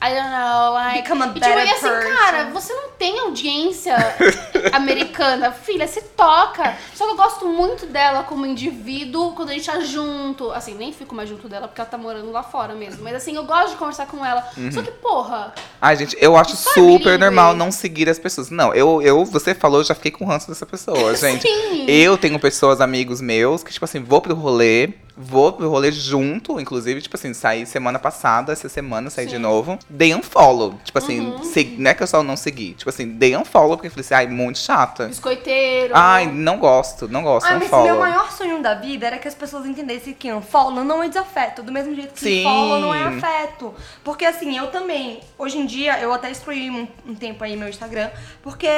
[0.00, 1.02] I don't know, like.
[1.02, 2.16] Become a e, tipo, better e assim, person.
[2.16, 3.96] cara, você não tem audiência
[4.72, 5.50] americana.
[5.50, 6.76] Filha, se toca.
[6.94, 10.52] Só que eu gosto muito dela como indivíduo quando a gente tá junto.
[10.52, 13.02] Assim, nem fico mais junto dela porque ela tá morando lá fora mesmo.
[13.02, 14.48] Mas assim, eu gosto de conversar com ela.
[14.56, 14.70] Uhum.
[14.70, 18.50] Só que, porra, Ai, gente, eu acho é super normal não seguir as pessoas.
[18.50, 21.42] Não, eu, eu, você falou, eu já fiquei com ranço dessa pessoa, gente.
[21.42, 21.84] Sim.
[21.86, 26.60] Eu tenho pessoas, amigos meus, que, tipo assim, vou pro rolê, vou pro rolê junto,
[26.60, 29.36] inclusive, tipo assim, saí semana passada, essa semana saí de Sim.
[29.38, 29.42] Uhum.
[29.42, 29.78] novo.
[29.90, 30.74] Dei um follow.
[30.84, 32.74] Tipo assim, segui- não é que eu só não segui.
[32.74, 35.08] Tipo assim, dei um follow, porque eu falei assim, ai, muito chata.
[35.08, 35.92] biscoiteiro.
[35.96, 37.84] Ai, não gosto, não gosto, Ah, não mas follow.
[37.86, 41.62] meu maior sonho da vida era que as pessoas entendessem que unfollow não é desafeto,
[41.62, 42.42] do mesmo jeito que Sim.
[42.44, 43.74] follow não é afeto.
[44.04, 47.68] Porque assim, eu também, hoje em dia, eu até excluí um, um tempo aí meu
[47.68, 48.10] Instagram,
[48.42, 48.68] porque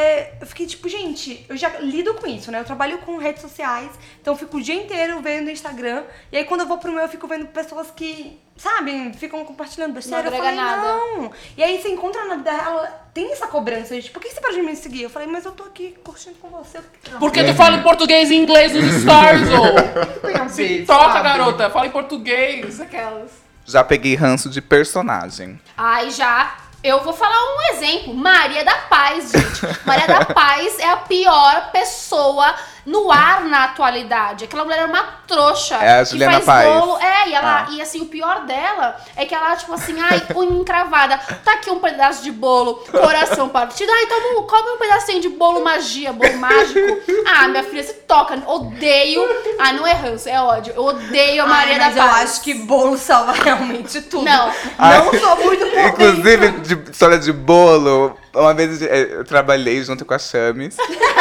[0.41, 2.61] eu fiquei tipo, gente, eu já lido com isso, né?
[2.61, 6.37] Eu trabalho com redes sociais, então eu fico o dia inteiro vendo o Instagram, e
[6.37, 10.31] aí quando eu vou pro meu, eu fico vendo pessoas que, sabe, ficam compartilhando besteira.
[10.31, 10.83] Não eu falei, nada.
[10.83, 11.33] não.
[11.57, 14.57] E aí você encontra na vida real, tem essa cobrança, gente, por que você parou
[14.57, 15.03] de me seguir?
[15.03, 16.79] Eu falei, mas eu tô aqui curtindo com você.
[17.19, 20.21] Por que tu fala em português e inglês nos stories, ô?
[20.87, 21.29] Toca, sabe?
[21.29, 22.81] garota, fala em português.
[22.81, 23.31] Aquelas.
[23.65, 25.61] Já peguei ranço de personagem.
[25.77, 26.57] Ai, já.
[26.83, 28.15] Eu vou falar um exemplo.
[28.15, 29.79] Maria da Paz, gente.
[29.87, 34.45] Maria da Paz é a pior pessoa no ar na atualidade.
[34.45, 35.77] Aquela mulher é uma trouxa.
[35.77, 36.81] É a que Juliana faz Paz.
[36.81, 36.99] bolo.
[36.99, 37.67] É, e ela.
[37.69, 37.71] Ah.
[37.71, 41.19] E assim, o pior dela é que ela, tipo assim, ai, unha encravada.
[41.45, 43.91] Tá aqui um pedaço de bolo, coração partido.
[43.93, 46.81] Ai, toma um, come um pedacinho de bolo magia, bolo mágico.
[47.27, 48.41] Ah, minha filha, se toca.
[48.47, 49.23] Odeio.
[49.59, 50.73] Ah, não é ranço, é ódio.
[50.75, 52.07] Eu odeio a Maria Ai, da mas Paz.
[52.07, 54.25] eu acho que bolo salva realmente tudo.
[54.25, 54.47] Não.
[54.79, 55.65] Não sou muito.
[55.67, 60.77] Inclusive, de história de bolo, uma vez eh, eu trabalhei junto com a Chames.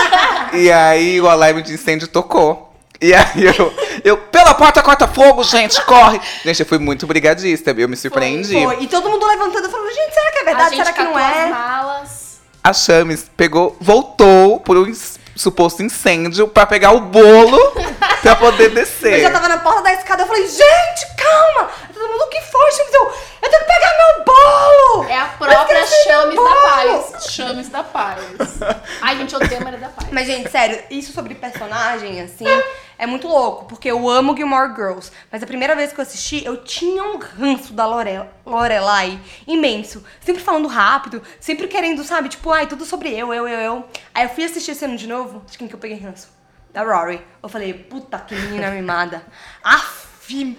[0.54, 2.68] e aí o alarme de incêndio tocou.
[3.02, 6.20] E aí eu, eu, pela porta corta fogo, gente, corre!
[6.44, 8.62] Gente, eu fui muito brigadista, eu me surpreendi.
[8.62, 8.84] Foi.
[8.84, 10.76] E todo mundo levantando e falando, gente, será que é A verdade?
[10.76, 11.50] gente Será que não catou as é?
[11.50, 12.40] malas.
[12.62, 14.92] A Chames pegou, voltou por um
[15.34, 17.58] suposto incêndio pra pegar o bolo
[18.22, 19.22] pra poder Eu descer.
[19.22, 21.70] já tava na porta da escada, eu falei, gente, calma!
[22.10, 22.94] Todo mundo, o que foi, Chames?
[22.94, 23.06] Eu,
[23.44, 25.10] eu tenho que pegar meu bolo!
[25.10, 26.56] É a própria Chames da.
[26.56, 27.32] Paz.
[27.32, 28.24] Chames da Paz.
[29.02, 30.10] Ai, gente, eu odeio a Maria da Paz.
[30.12, 32.46] Mas, gente, sério, isso sobre personagem, assim,
[32.98, 35.12] é muito louco, porque eu amo Gilmore Girls.
[35.32, 40.04] Mas a primeira vez que eu assisti, eu tinha um ranço da Lore Lorelai imenso.
[40.20, 43.86] Sempre falando rápido, sempre querendo, sabe, tipo, ai, tudo sobre eu, eu, eu, eu.
[44.16, 46.28] Aí eu fui assistir esse ano de novo, de quem que eu peguei ranço?
[46.74, 47.22] Da Rory.
[47.42, 49.24] Eu falei, puta que menina mimada.
[49.64, 50.08] Aff,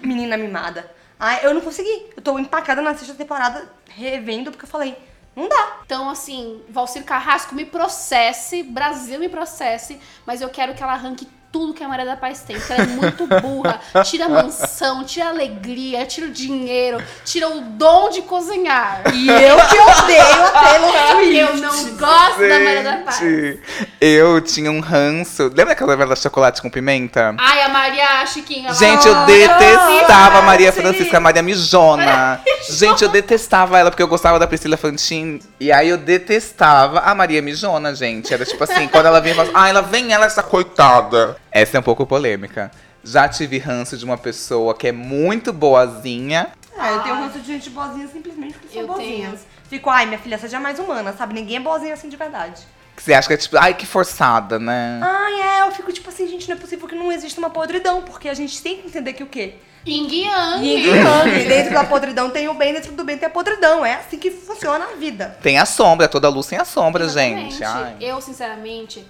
[0.01, 1.00] menina mimada.
[1.23, 2.07] Ai, eu não consegui.
[2.17, 4.97] Eu tô empacada na sexta temporada, revendo, porque eu falei,
[5.35, 5.81] Não dá.
[5.85, 11.27] Então, assim, Valcir Carrasco me processe, Brasil me processe, mas eu quero que ela arranque
[11.51, 12.57] tudo que a Maria da Paz tem.
[12.57, 13.79] Porque ela é muito burra.
[14.03, 19.03] Tira a mansão, tira a alegria, tira o dinheiro, tira o dom de cozinhar.
[19.13, 21.37] E eu que odeio a Taylor Swift.
[21.37, 23.19] Eu não gosto da Maria da Paz.
[23.19, 23.59] Gente,
[23.99, 25.51] eu tinha um ranço.
[25.53, 27.35] Lembra aquela novela Chocolate com Pimenta?
[27.37, 28.73] Ai, a Maria Chiquinha.
[28.73, 30.71] Gente, eu detestava a Maria.
[30.71, 32.41] Francisca, a Maria Mijona.
[32.69, 35.39] Gente, eu detestava ela porque eu gostava da Priscila Fantin.
[35.59, 38.33] E aí eu detestava a Maria Mijona, gente.
[38.33, 41.37] Era tipo assim, quando ela vinha e falava, ah, ela vem ela, essa coitada.
[41.51, 42.71] Essa é um pouco polêmica.
[43.03, 46.51] Já tive ranço de uma pessoa que é muito boazinha.
[46.77, 49.31] Ah, eu tenho ranço de gente boazinha simplesmente porque são Eu boazinhas.
[49.41, 49.51] tenho.
[49.69, 51.33] Fico, ai, minha filha, seja mais humana, sabe?
[51.33, 52.61] Ninguém é boazinha assim de verdade.
[52.95, 54.99] Que você acha que é tipo, ai, que forçada, né?
[55.01, 58.01] Ai, é, eu fico tipo assim, gente, não é possível que não exista uma podridão,
[58.01, 59.55] porque a gente tem que entender que o quê?
[59.85, 60.65] Yin e Yang.
[60.65, 61.45] Yin e Yang.
[61.47, 63.83] Dentro da podridão tem o bem, dentro do bem tem a podridão.
[63.85, 65.37] É assim que funciona a vida.
[65.41, 67.51] Tem a sombra, toda luz tem a sombra, Exatamente.
[67.53, 67.63] gente.
[67.63, 67.95] Ai.
[67.99, 69.03] Eu, sinceramente,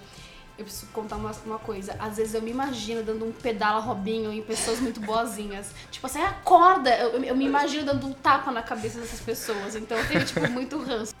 [0.62, 1.94] eu preciso contar uma, uma coisa.
[1.98, 5.66] Às vezes eu me imagino dando um pedala Robinho em pessoas muito boazinhas.
[5.90, 6.90] Tipo assim, acorda!
[6.96, 9.74] Eu, eu- eu me imagino dando um tapa na cabeça dessas pessoas.
[9.76, 11.14] Então eu tenho, tipo, muito ranço.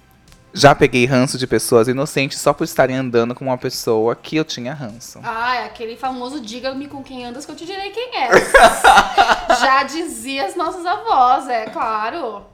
[0.54, 4.44] Já peguei ranço de pessoas inocentes só por estarem andando com uma pessoa que eu
[4.44, 5.18] tinha ranço.
[5.24, 8.28] Ah, é aquele famoso diga-me com quem andas que eu te direi quem é.
[9.60, 12.44] Já dizia as nossas avós, é claro.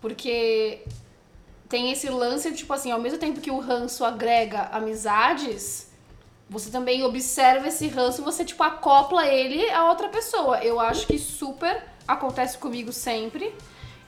[0.00, 0.82] Porque
[1.68, 5.86] tem esse lance, tipo assim, ao mesmo tempo que o ranço agrega amizades,
[6.50, 10.58] você também observa esse ranço e você, tipo, acopla ele a outra pessoa.
[10.58, 13.54] Eu acho que super acontece comigo sempre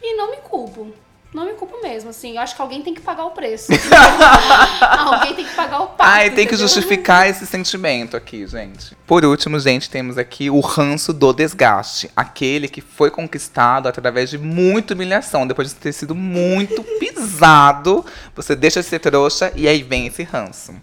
[0.02, 0.92] e não me culpo.
[1.33, 2.35] Não me culpo mesmo, assim.
[2.35, 3.72] Eu acho que alguém tem que pagar o preço.
[4.98, 6.02] alguém tem que pagar o pato.
[6.02, 8.94] Ai, tem que justificar esse sentimento aqui, gente.
[9.07, 12.11] Por último, gente, temos aqui o ranço do desgaste.
[12.14, 15.46] Aquele que foi conquistado através de muita humilhação.
[15.46, 20.24] Depois de ter sido muito pisado, você deixa de ser trouxa e aí vem esse
[20.24, 20.74] ranço.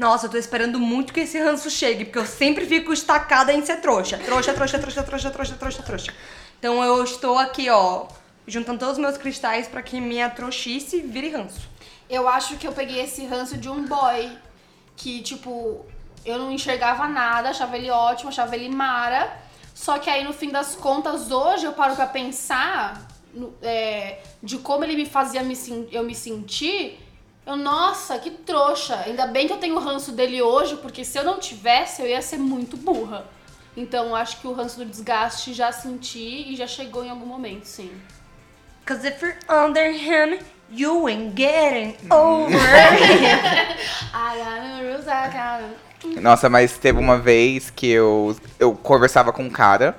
[0.00, 3.62] Nossa, eu tô esperando muito que esse ranço chegue, porque eu sempre fico estacada em
[3.62, 4.16] ser trouxa.
[4.16, 6.14] Trouxa, trouxa, trouxa, trouxa, trouxa, trouxa, trouxa.
[6.58, 8.06] Então eu estou aqui, ó,
[8.46, 11.68] juntando todos os meus cristais pra que minha trouxice vire ranço.
[12.08, 14.38] Eu acho que eu peguei esse ranço de um boy
[14.96, 15.84] que, tipo,
[16.24, 19.30] eu não enxergava nada, achava ele ótimo, achava ele mara.
[19.74, 23.06] Só que aí, no fim das contas, hoje eu paro pra pensar
[23.60, 25.54] é, de como ele me fazia me,
[25.92, 26.98] eu me sentir.
[27.46, 28.96] Eu, nossa, que trouxa.
[29.06, 32.08] Ainda bem que eu tenho o ranço dele hoje, porque se eu não tivesse, eu
[32.08, 33.24] ia ser muito burra.
[33.76, 37.64] Então, acho que o ranço do desgaste já senti e já chegou em algum momento,
[37.64, 37.90] sim.
[38.86, 40.38] Cause if you're under him,
[40.70, 42.50] you ain't getting over.
[44.12, 45.62] I got no rules, I got
[46.04, 49.96] no- Nossa, mas teve uma vez que eu, eu conversava com um cara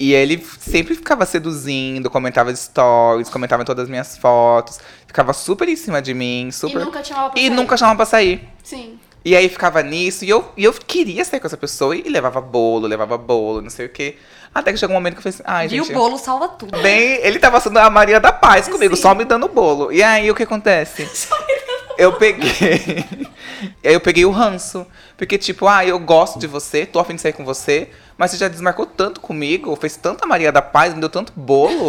[0.00, 5.68] e ele sempre ficava seduzindo, comentava stories, comentava em todas as minhas fotos, ficava super
[5.68, 6.80] em cima de mim, super.
[6.80, 7.54] E nunca chamava pra E sair.
[7.54, 8.48] nunca chamava pra sair.
[8.64, 8.98] Sim.
[9.22, 12.40] E aí ficava nisso, e eu, e eu queria sair com essa pessoa, e levava
[12.40, 14.16] bolo, levava bolo, não sei o quê.
[14.54, 15.92] Até que chegou um momento que eu falei assim, ai, e gente.
[15.92, 16.80] o bolo salva tudo.
[16.80, 19.02] Bem, ele tava sendo a Maria da Paz comigo, Sim.
[19.02, 19.92] só me dando bolo.
[19.92, 21.06] E aí o que acontece?
[21.98, 23.04] Eu peguei.
[23.84, 24.86] aí eu peguei o ranço.
[25.18, 28.36] Porque, tipo, ah, eu gosto de você, tô afim de sair com você, mas você
[28.36, 31.86] já desmarcou tanto comigo, fez tanta Maria da Paz, me deu tanto bolo,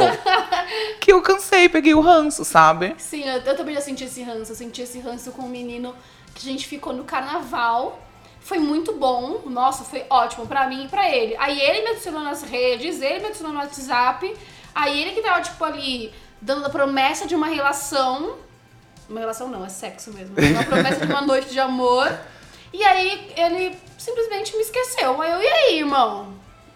[1.01, 2.95] que eu cansei, peguei o ranço, sabe?
[2.97, 4.53] Sim, eu, eu também já senti esse ranço.
[4.53, 5.93] Eu senti esse ranço com um menino
[6.33, 8.01] que a gente ficou no carnaval.
[8.39, 9.41] Foi muito bom.
[9.45, 11.35] Nossa, foi ótimo pra mim e pra ele.
[11.37, 14.33] Aí ele me adicionou nas redes, ele me adicionou no WhatsApp.
[14.73, 18.37] Aí ele que tava, tipo, ali, dando a promessa de uma relação.
[19.09, 20.33] Uma relação não, é sexo mesmo.
[20.37, 22.09] Uma promessa de uma noite de amor.
[22.73, 25.21] E aí ele simplesmente me esqueceu.
[25.21, 26.33] Aí eu, e aí, irmão?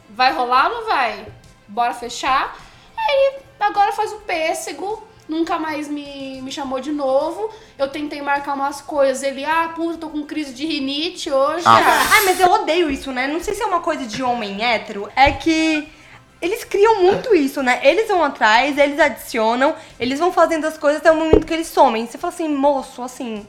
[0.10, 1.26] Vai rolar ou não vai?
[1.68, 2.58] Bora fechar?
[2.98, 7.50] Aí agora faz o pêssego, nunca mais me, me chamou de novo.
[7.78, 9.24] Eu tentei marcar umas coisas.
[9.24, 11.66] Ele, ah, puta, tô com crise de rinite hoje.
[11.66, 12.10] Ah.
[12.14, 13.28] Ai, mas eu odeio isso, né?
[13.28, 15.10] Não sei se é uma coisa de homem hétero.
[15.16, 15.88] É que
[16.42, 17.80] eles criam muito isso, né?
[17.84, 21.68] Eles vão atrás, eles adicionam, eles vão fazendo as coisas até o momento que eles
[21.68, 22.06] somem.
[22.06, 23.48] Você fala assim, moço, assim,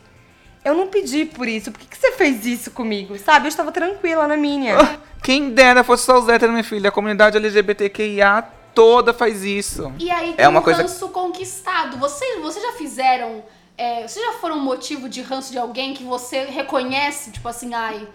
[0.66, 1.70] eu não pedi por isso.
[1.72, 3.18] Por que, que você fez isso comigo?
[3.18, 3.46] Sabe?
[3.46, 4.76] Eu estava tranquila na minha.
[5.22, 6.88] Quem dera fosse só os héteros, minha filha.
[6.88, 9.92] A comunidade LGBTQIA toda faz isso.
[9.98, 11.96] E aí tem É uma um coisa- ranço conquistado.
[11.98, 13.42] Vocês, vocês já fizeram.
[13.78, 18.08] É, vocês já foram motivo de ranço de alguém que você reconhece, tipo assim, ai,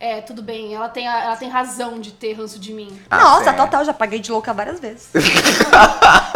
[0.00, 2.88] é, tudo bem, ela tem, a- ela tem razão de ter ranço de mim.
[3.08, 3.60] Ah, Nossa, sério?
[3.60, 5.10] total, já paguei de louca várias vezes.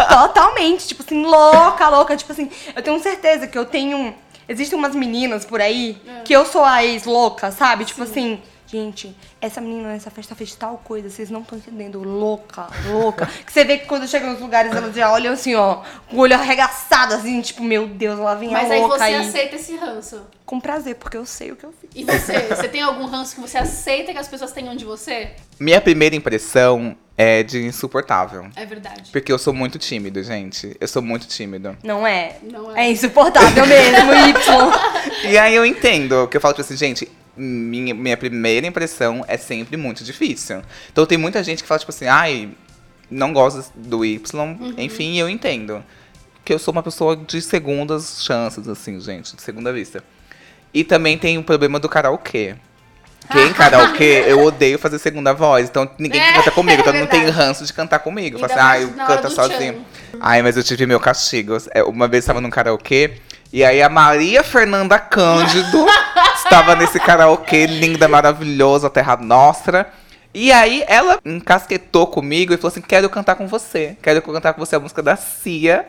[0.08, 2.16] Totalmente, tipo assim, louca, louca.
[2.16, 4.14] Tipo assim, eu tenho certeza que eu tenho.
[4.48, 7.84] Existem umas meninas por aí que eu sou a ex louca, sabe?
[7.84, 12.02] Tipo assim, Gente, essa menina nessa festa fez tal coisa, vocês não estão entendendo.
[12.02, 13.24] Louca, louca.
[13.46, 16.20] que você vê que quando chega nos lugares, elas já olham assim, ó, com o
[16.20, 19.14] olho arregaçado, assim, tipo, meu Deus, lá vem Mas a aí louca você aí.
[19.14, 20.20] aceita esse ranço.
[20.44, 21.90] Com prazer, porque eu sei o que eu fiz.
[21.94, 22.40] E você?
[22.54, 25.30] Você tem algum ranço que você aceita que as pessoas tenham de você?
[25.58, 28.48] Minha primeira impressão é de insuportável.
[28.54, 29.10] É verdade.
[29.10, 30.76] Porque eu sou muito tímido, gente.
[30.78, 31.76] Eu sou muito tímido.
[31.82, 32.36] Não é?
[32.42, 32.86] Não é.
[32.86, 34.72] É insuportável mesmo, Y.
[35.30, 39.36] E aí eu entendo, que eu falo tipo assim, gente, minha, minha primeira impressão é
[39.36, 40.62] sempre muito difícil.
[40.92, 42.50] Então tem muita gente que fala, tipo assim, ai,
[43.10, 45.82] não gosta do Y, enfim, eu entendo.
[46.44, 50.02] Que eu sou uma pessoa de segundas chances, assim, gente, de segunda vista.
[50.72, 52.56] E também tem o problema do karaokê.
[53.30, 56.94] Que em karaokê eu odeio fazer segunda voz, então ninguém É, canta comigo, é todo
[56.94, 58.38] mundo tem ranço de cantar comigo.
[58.38, 59.84] Fala assim, hora canta do sozinho.
[60.18, 61.54] Ai, mas eu tive meu castigo.
[61.72, 63.18] É, Uma vez eu estava num karaokê
[63.52, 65.86] e aí a Maria Fernanda Cândido
[66.36, 69.90] estava nesse karaokê linda, maravilhosa, Terra Nostra.
[70.34, 73.96] E aí ela encasquetou comigo e falou assim: Quero cantar com você.
[74.02, 75.86] Quero cantar com você a música da Cia,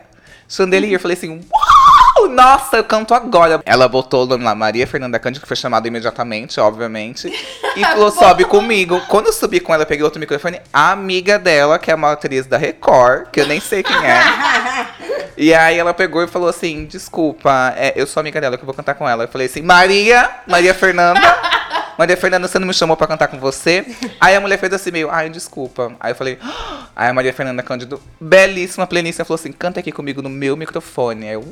[0.48, 0.92] Chandelier.
[0.94, 2.28] Eu falei assim: Uau!
[2.28, 3.60] Nossa, eu canto agora.
[3.64, 7.28] Ela botou o nome lá, Maria Fernanda Cândido, que foi chamada imediatamente, obviamente.
[7.76, 9.00] E falou: Sobe comigo.
[9.08, 10.60] Quando eu subi com ela, eu peguei outro microfone.
[10.72, 14.20] A amiga dela, que é uma atriz da Record, que eu nem sei quem é.
[15.40, 18.66] E aí ela pegou e falou assim: Desculpa, é, eu sou amiga dela, que eu
[18.66, 19.24] vou cantar com ela.
[19.24, 21.18] Eu falei assim: Maria, Maria Fernanda.
[21.96, 23.86] Maria Fernanda, você não me chamou pra cantar com você?
[24.20, 25.92] Aí a mulher fez assim meio, ai, desculpa.
[25.98, 29.90] Aí eu falei, "Ah." aí a Maria Fernanda Cândido, belíssima, pleníssima, falou assim, canta aqui
[29.90, 31.28] comigo no meu microfone.
[31.28, 31.46] Aí eu,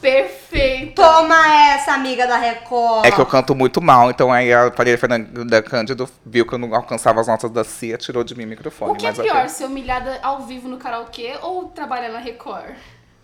[0.00, 0.94] Perfeito.
[0.94, 1.36] Toma
[1.72, 3.04] essa, amiga da Record.
[3.06, 6.58] é que eu canto muito mal, então aí a Maria Fernanda Cândido viu que eu
[6.58, 8.92] não alcançava as notas da CIA, tirou de mim o microfone.
[8.92, 12.74] O que é pior, ser humilhada ao vivo no karaokê ou trabalhar na Record?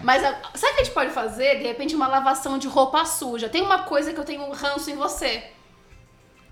[0.03, 1.59] Mas a- sabe o que a gente pode fazer?
[1.59, 3.49] De repente, uma lavação de roupa suja.
[3.49, 5.45] Tem uma coisa que eu tenho um ranço em você.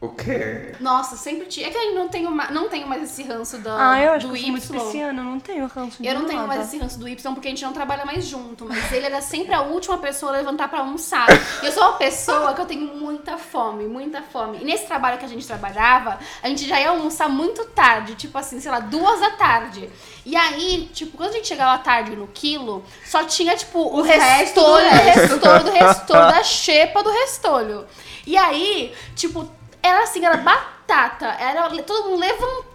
[0.02, 0.74] O quê?
[0.80, 1.66] Nossa, sempre tinha.
[1.66, 4.26] É que eu não tenho, ma- não tenho mais esse ranço da, Ah, eu acho
[4.28, 4.60] do que eu Y.
[4.62, 6.48] sou muito pisciana, eu não tenho ranço de Eu não tenho nada.
[6.48, 8.64] mais esse ranço do Y porque a gente não trabalha mais junto.
[8.64, 11.26] Mas ele era sempre a última pessoa a levantar pra almoçar.
[11.62, 14.56] E eu sou uma pessoa que eu tenho muita fome, muita fome.
[14.62, 18.38] E nesse trabalho que a gente trabalhava, a gente já ia almoçar muito tarde, tipo
[18.38, 19.90] assim, sei lá, duas da tarde.
[20.24, 24.02] E aí, tipo, quando a gente chegava tarde no quilo, só tinha, tipo, o O
[24.02, 25.20] resto do restolho, do resto.
[25.34, 27.86] restolho, do restolho, da xepa do restolho.
[28.26, 31.26] E aí, tipo, era assim, era batata.
[31.26, 32.24] Era todo mundo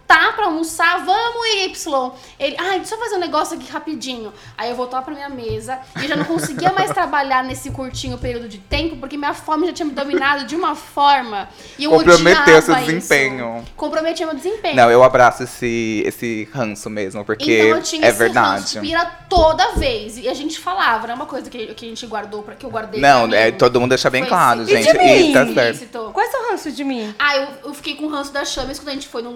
[0.07, 1.03] levantar pra almoçar.
[1.03, 2.11] Vamos, Y.
[2.39, 4.31] Ele, ai, deixa eu fazer um negócio aqui rapidinho.
[4.57, 8.17] Aí eu voltava pra minha mesa e eu já não conseguia mais trabalhar nesse curtinho
[8.17, 11.49] período de tempo, porque minha fome já tinha me dominado de uma forma.
[11.77, 13.57] E eu Comprometeu seu desempenho.
[13.63, 13.73] Isso.
[13.75, 14.75] Comprometia meu desempenho.
[14.75, 18.61] Não, eu abraço esse, esse ranço mesmo, porque Então eu tinha é esse verdade.
[18.61, 20.17] ranço pira toda vez.
[20.17, 22.65] E a gente falava, não é uma coisa que, que a gente guardou, pra, que
[22.65, 24.73] eu guardei Não, é, todo mundo deixa bem Foi claro, sim.
[24.73, 24.97] E de gente.
[24.97, 25.33] mim?
[25.33, 26.11] tá certo.
[26.11, 27.13] Qual é o seu ranço de mim?
[27.17, 29.31] Ah, eu, eu fiquei com o ranço da Chames quando a gente foi no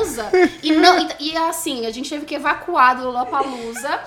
[0.00, 0.30] Lollapalooza.
[0.62, 4.00] e, não, e, e assim, a gente teve que evacuar do Lollapalooza.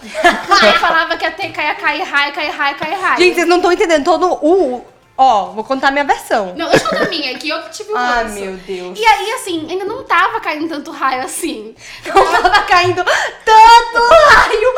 [0.61, 3.17] Aí falava que ia ter cair, cair raio, cair raio, cair raio.
[3.17, 4.85] Gente, vocês não estão entendendo todo o...
[5.15, 6.55] Ó, vou contar a minha versão.
[6.57, 8.39] Não, deixa eu contar a minha, que eu que tive Ai, ranço.
[8.39, 8.97] meu Deus.
[8.97, 11.75] E aí, assim, ainda não tava caindo tanto raio assim.
[12.07, 13.03] Não tava caindo
[13.45, 14.73] tanto raio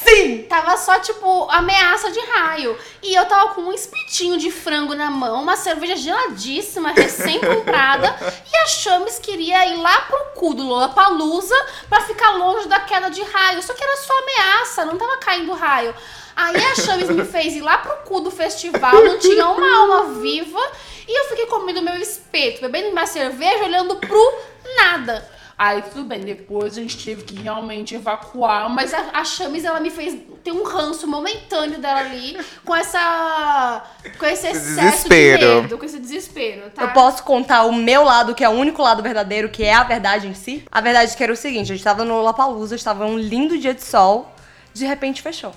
[0.00, 0.42] assim.
[0.48, 2.76] Tava só, tipo, ameaça de raio.
[3.02, 8.16] E eu tava com um espetinho de frango na mão, uma cerveja geladíssima, recém-comprada.
[8.52, 11.54] e a Chames queria ir lá pro cu do Lollapalooza
[11.88, 13.62] pra ficar longe da queda de raio.
[13.62, 15.94] Só que era só ameaça, não tava caindo raio.
[16.34, 20.20] Aí a Chames me fez ir lá pro cu do festival, não tinha uma alma
[20.20, 20.60] viva.
[21.06, 24.38] E eu fiquei comendo meu espeto, bebendo minha cerveja, olhando pro
[24.76, 25.28] nada.
[25.62, 29.78] Aí tudo bem, depois a gente teve que realmente evacuar, mas a, a Chames ela
[29.78, 33.82] me fez ter um ranço momentâneo dela ali com essa
[34.18, 35.38] com esse excesso desespero.
[35.56, 36.80] de medo, com esse desespero, tá?
[36.84, 39.82] Eu posso contar o meu lado, que é o único lado verdadeiro, que é a
[39.82, 40.64] verdade em si?
[40.72, 43.74] A verdade que era o seguinte, a gente tava no Lollapalooza, estava um lindo dia
[43.74, 44.34] de sol,
[44.72, 45.52] de repente fechou.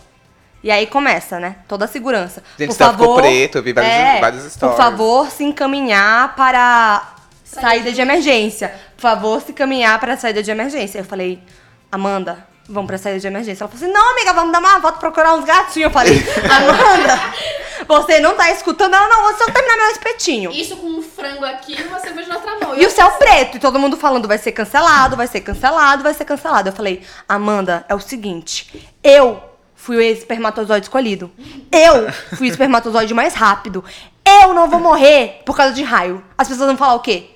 [0.61, 1.55] E aí começa, né?
[1.65, 2.43] Toda a segurança.
[2.59, 4.77] Gente, por favor, preto, eu vi vários- é, vários Por stories.
[4.77, 7.13] favor, se encaminhar para
[7.45, 8.73] saída de emergência.
[9.03, 10.99] Por favor, se caminhar para a saída de emergência.
[10.99, 11.37] Eu falei,
[11.91, 13.61] Amanda, vamos pra saída de emergência.
[13.61, 15.87] Ela falou assim, não, amiga, vamos dar uma volta procurar uns gatinhos.
[15.87, 17.21] Eu falei, Amanda,
[17.85, 18.93] você não tá escutando?
[18.95, 20.51] Ela, não, vou só terminar meu espetinho.
[20.51, 22.77] Isso com um frango aqui e uma cerveja na outra mão.
[22.77, 26.13] E o céu preto, e todo mundo falando, vai ser cancelado, vai ser cancelado, vai
[26.13, 26.69] ser cancelado.
[26.69, 29.43] Eu falei, Amanda, é o seguinte, eu
[29.75, 31.29] fui o espermatozoide escolhido.
[31.69, 33.83] Eu fui o espermatozoide mais rápido.
[34.25, 36.23] Eu não vou morrer por causa de raio.
[36.37, 37.32] As pessoas vão falar o quê?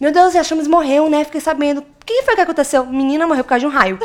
[0.00, 1.24] Meu Deus, a Chames morreu, né?
[1.24, 1.80] Fiquei sabendo.
[1.80, 2.86] O que foi que aconteceu?
[2.86, 3.98] Menina morreu por causa de um raio.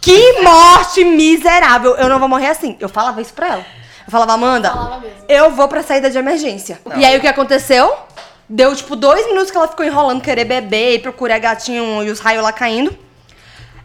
[0.00, 1.96] Que morte miserável.
[1.96, 2.76] Eu não vou morrer assim.
[2.78, 3.66] Eu falava isso pra ela.
[4.06, 5.24] Eu falava, Amanda, Falava mesmo.
[5.28, 6.80] eu vou pra saída de emergência.
[6.96, 7.92] E aí o que aconteceu?
[8.48, 12.18] Deu, tipo, dois minutos que ela ficou enrolando, querer beber e procurar gatinho e os
[12.20, 12.96] raios lá caindo.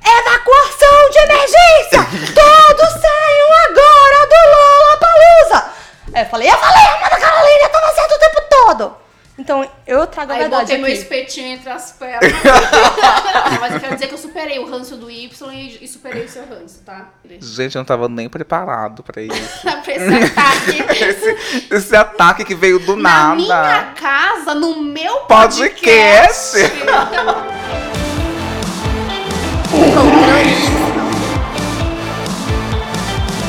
[0.03, 2.07] Evacuação de emergência!
[2.33, 5.71] Todos saiam agora do Lollapalooza!
[6.13, 9.04] Aí eu falei, eu falei, Amanda Carolina, eu tava certo o tempo todo!
[9.37, 10.95] Então, eu trago a Aí eu verdade botei meu aqui.
[10.97, 12.31] espetinho entre as pernas.
[13.59, 16.29] Mas eu quero dizer que eu superei o ranço do Y e, e superei o
[16.29, 17.09] seu ranço, tá?
[17.41, 19.35] Gente, eu não tava nem preparado pra isso.
[19.61, 20.85] pra esse ataque.
[21.03, 23.35] esse, esse ataque que veio do Na nada.
[23.35, 26.57] minha casa, no meu Podcast.
[26.61, 27.75] podcast.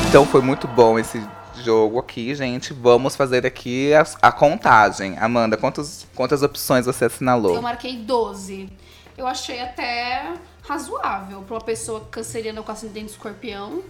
[0.09, 1.21] Então foi muito bom esse
[1.67, 2.71] jogo aqui, gente.
[2.73, 5.17] Vamos fazer aqui a, a contagem.
[5.19, 7.55] Amanda, quantos, quantas opções você assinalou?
[7.55, 8.69] Eu marquei 12.
[9.17, 13.81] Eu achei até razoável pra uma pessoa canceriana com ascendente de escorpião.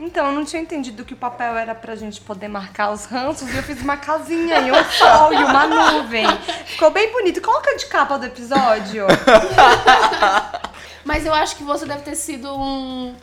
[0.00, 3.48] Então, eu não tinha entendido que o papel era pra gente poder marcar os ranços
[3.48, 6.26] e eu fiz uma casinha e um sol e uma nuvem.
[6.66, 7.40] Ficou bem bonito.
[7.40, 9.06] Coloca de capa do episódio.
[11.04, 13.14] Mas eu acho que você deve ter sido um.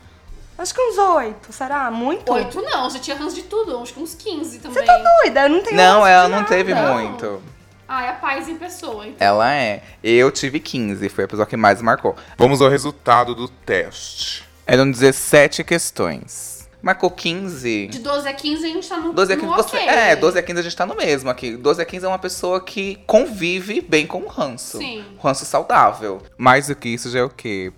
[0.57, 1.91] Acho que uns oito, será?
[1.91, 2.31] Muito?
[2.33, 4.73] Oito não, você tinha ranço de tudo, acho que uns 15 também.
[4.79, 5.41] Você tá doida?
[5.43, 6.49] Eu não tenho Não, ela de não nada.
[6.49, 6.93] teve Não.
[6.97, 7.41] muito.
[7.87, 9.05] Ah, é a paz em pessoa.
[9.07, 9.25] Então.
[9.25, 9.81] Ela é.
[10.03, 12.15] Eu tive 15, foi a pessoa que mais marcou.
[12.37, 14.43] Vamos ao resultado do teste.
[14.65, 16.67] Eram 17 questões.
[16.81, 17.87] Marcou 15.
[17.87, 19.87] De 12 a 15 a gente tá no, 12 a no 15, você, ok.
[19.89, 21.55] é, 12 a 15 a gente tá no mesmo aqui.
[21.55, 24.77] 12 a 15 é uma pessoa que convive bem com o ranço.
[24.79, 25.05] Sim.
[25.21, 26.21] Ranço saudável.
[26.37, 27.71] Mais do que isso já é o quê?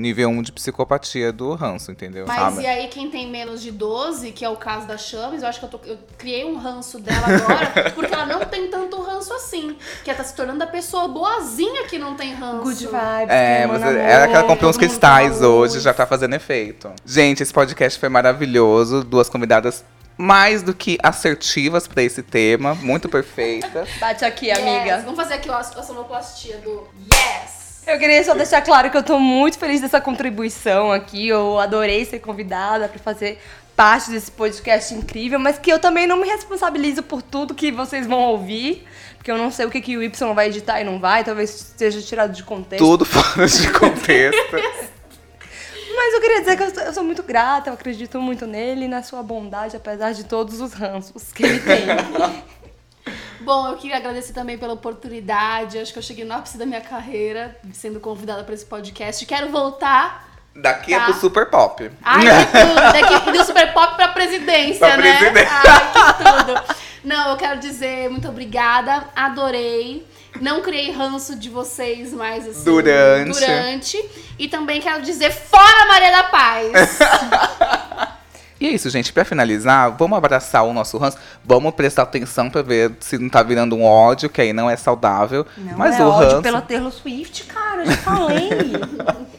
[0.00, 2.24] Nível 1 de psicopatia do ranço, entendeu?
[2.26, 2.62] Mas Sabe?
[2.62, 5.58] e aí, quem tem menos de 12, que é o caso da Chames, eu acho
[5.60, 9.32] que eu, tô- eu criei um ranço dela agora, porque ela não tem tanto ranço
[9.34, 9.76] assim.
[10.02, 12.62] Que ela tá se tornando a pessoa boazinha que não tem ranço.
[12.62, 13.28] Good vibes.
[13.28, 16.90] É, que você, emana ela que ela comprou uns cristais hoje, já tá fazendo efeito.
[17.04, 19.04] Gente, esse podcast foi maravilhoso.
[19.04, 19.84] Duas convidadas
[20.16, 22.74] mais do que assertivas pra esse tema.
[22.74, 23.88] Muito perfeitas.
[24.00, 24.58] Bate aqui, Yes.
[24.58, 24.98] amiga.
[25.04, 27.59] Vamos fazer aqui a sonoplastia do Yes!
[27.86, 31.28] Eu queria só deixar claro que eu tô muito feliz dessa contribuição aqui.
[31.28, 33.40] Eu adorei ser convidada pra fazer
[33.74, 38.06] parte desse podcast incrível, mas que eu também não me responsabilizo por tudo que vocês
[38.06, 41.00] vão ouvir, porque eu não sei o que, que o Y vai editar e não
[41.00, 42.84] vai, talvez esteja tirado de contexto.
[42.84, 44.56] Tudo fora de contexto.
[45.96, 48.84] Mas eu queria dizer que eu sou, eu sou muito grata, eu acredito muito nele
[48.84, 51.86] e na sua bondade, apesar de todos os ranços que ele tem.
[53.50, 55.76] Bom, eu queria agradecer também pela oportunidade.
[55.76, 59.26] Acho que eu cheguei no ápice da minha carreira, sendo convidada para esse podcast.
[59.26, 60.28] Quero voltar.
[60.54, 60.98] Daqui Tá.
[61.02, 61.90] é pro Super Pop.
[62.00, 63.10] Ai, que tudo!
[63.10, 65.16] Daqui do Super Pop pra presidência, Pra né?
[65.18, 65.48] presidência.
[65.52, 66.62] Ai, que tudo!
[67.02, 70.06] Não, eu quero dizer muito obrigada, adorei.
[70.40, 72.62] Não criei ranço de vocês mais assim.
[72.64, 73.32] Durante.
[73.40, 74.10] Durante.
[74.38, 76.98] E também quero dizer fora Maria da Paz!
[78.60, 79.10] E é isso, gente.
[79.12, 81.16] Pra finalizar, vamos abraçar o nosso ranço.
[81.42, 84.76] Vamos prestar atenção pra ver se não tá virando um ódio, que aí não é
[84.76, 85.46] saudável.
[85.56, 86.42] Não mas é o ódio ranço.
[86.42, 88.50] pela Taylor Swift, cara, eu já falei.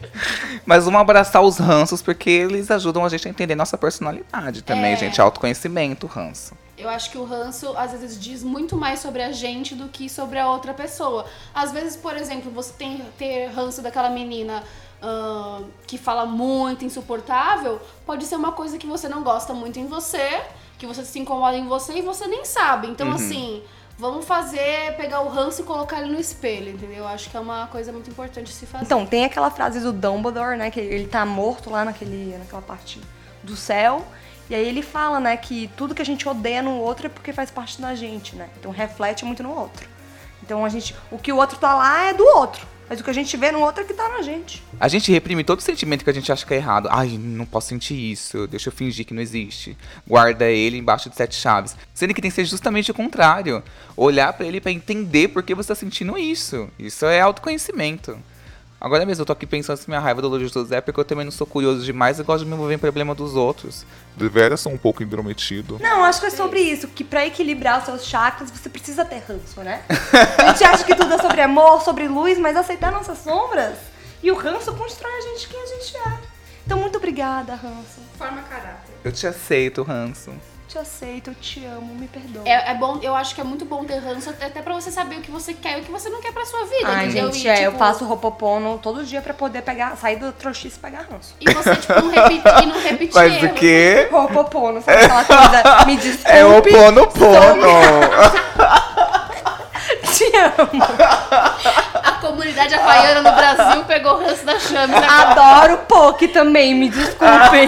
[0.66, 4.94] Mas vamos abraçar os ranços, porque eles ajudam a gente a entender nossa personalidade também,
[4.94, 4.96] É.
[4.98, 5.20] gente.
[5.20, 6.54] Autoconhecimento, ranço.
[6.78, 10.10] Eu acho que o ranço, às vezes, diz muito mais sobre a gente do que
[10.10, 11.26] sobre a outra pessoa.
[11.54, 14.64] Às vezes, por exemplo, você tem ter ranço daquela menina
[15.02, 19.88] ahn, que fala muito, insuportável, pode ser uma coisa que você não gosta muito em
[19.88, 20.42] você,
[20.78, 22.88] que você se incomoda em você e você nem sabe.
[22.88, 23.64] Então, assim,
[23.98, 27.00] vamos fazer, pegar o ranço e colocar ele no espelho, entendeu?
[27.00, 28.86] Eu acho que é uma coisa muito importante se fazer.
[28.86, 30.72] Então, tem aquela frase do Dumbledore, né?
[30.72, 33.00] Que ele tá morto lá naquele, naquela parte
[33.44, 34.06] do céu.
[34.50, 37.32] E aí ele fala, né, que tudo que a gente odeia no outro é porque
[37.32, 38.50] faz parte da gente, né?
[38.60, 39.88] Então reflete muito no outro.
[40.44, 40.94] Então a gente.
[41.10, 42.68] O que o outro tá lá é do outro.
[42.92, 44.62] Mas o que a gente vê no outro é que tá na gente.
[44.78, 46.90] A gente reprime todo sentimento que a gente acha que é errado.
[46.92, 48.46] Ai, não posso sentir isso.
[48.48, 49.78] Deixa eu fingir que não existe.
[50.06, 51.74] Guarda ele embaixo de sete chaves.
[51.94, 53.64] Sendo que tem que ser justamente o contrário.
[53.96, 56.70] Olhar pra ele pra entender por que você tá sentindo isso.
[56.78, 58.20] Isso é autoconhecimento.
[58.82, 61.24] Agora mesmo eu tô aqui pensando se minha raiva do Lourdes José porque eu também
[61.24, 63.86] não sou curioso demais e gosto de me envolver em problema dos outros.
[64.18, 65.78] Deveras sou um pouco intrometido.
[65.80, 66.88] Não, acho que é sobre isso.
[66.88, 69.84] Que pra equilibrar os seus chakras, você precisa ter ranço, né?
[70.40, 73.78] A gente acha que tudo é sobre amor, sobre luz, mas aceitar nossas sombras.
[74.24, 76.18] E o ranço constrói a gente quem a gente é.
[76.66, 78.02] Então, muito obrigada, ranço.
[78.18, 78.96] Forma caráter.
[79.04, 80.32] Eu te aceito, Ranço.
[80.72, 82.44] Te aceito, eu te amo, me perdoa.
[82.46, 84.90] É, é bom, eu acho que é muito bom ter ranço, até até pra você
[84.90, 87.08] saber o que você quer e o que você não quer pra sua vida, Ai,
[87.08, 87.30] entendeu?
[87.34, 90.78] gente, E, é, eu tipo, faço ropopono todo dia pra poder pegar, sair do trouxice
[90.78, 91.36] e pegar ranço.
[91.42, 93.48] E você, tipo, não repetir, e não repetir Mas erro.
[93.48, 94.08] o quê?
[94.10, 95.86] Ropopono, sabe aquela coisa?
[95.86, 96.30] Me desculpe.
[96.38, 97.68] É o pono pono.
[100.14, 100.84] Te amo.
[102.04, 105.32] A comunidade havaiana no Brasil pegou o ranço da Chames agora.
[105.32, 107.68] Adoro poke também, me desculpem.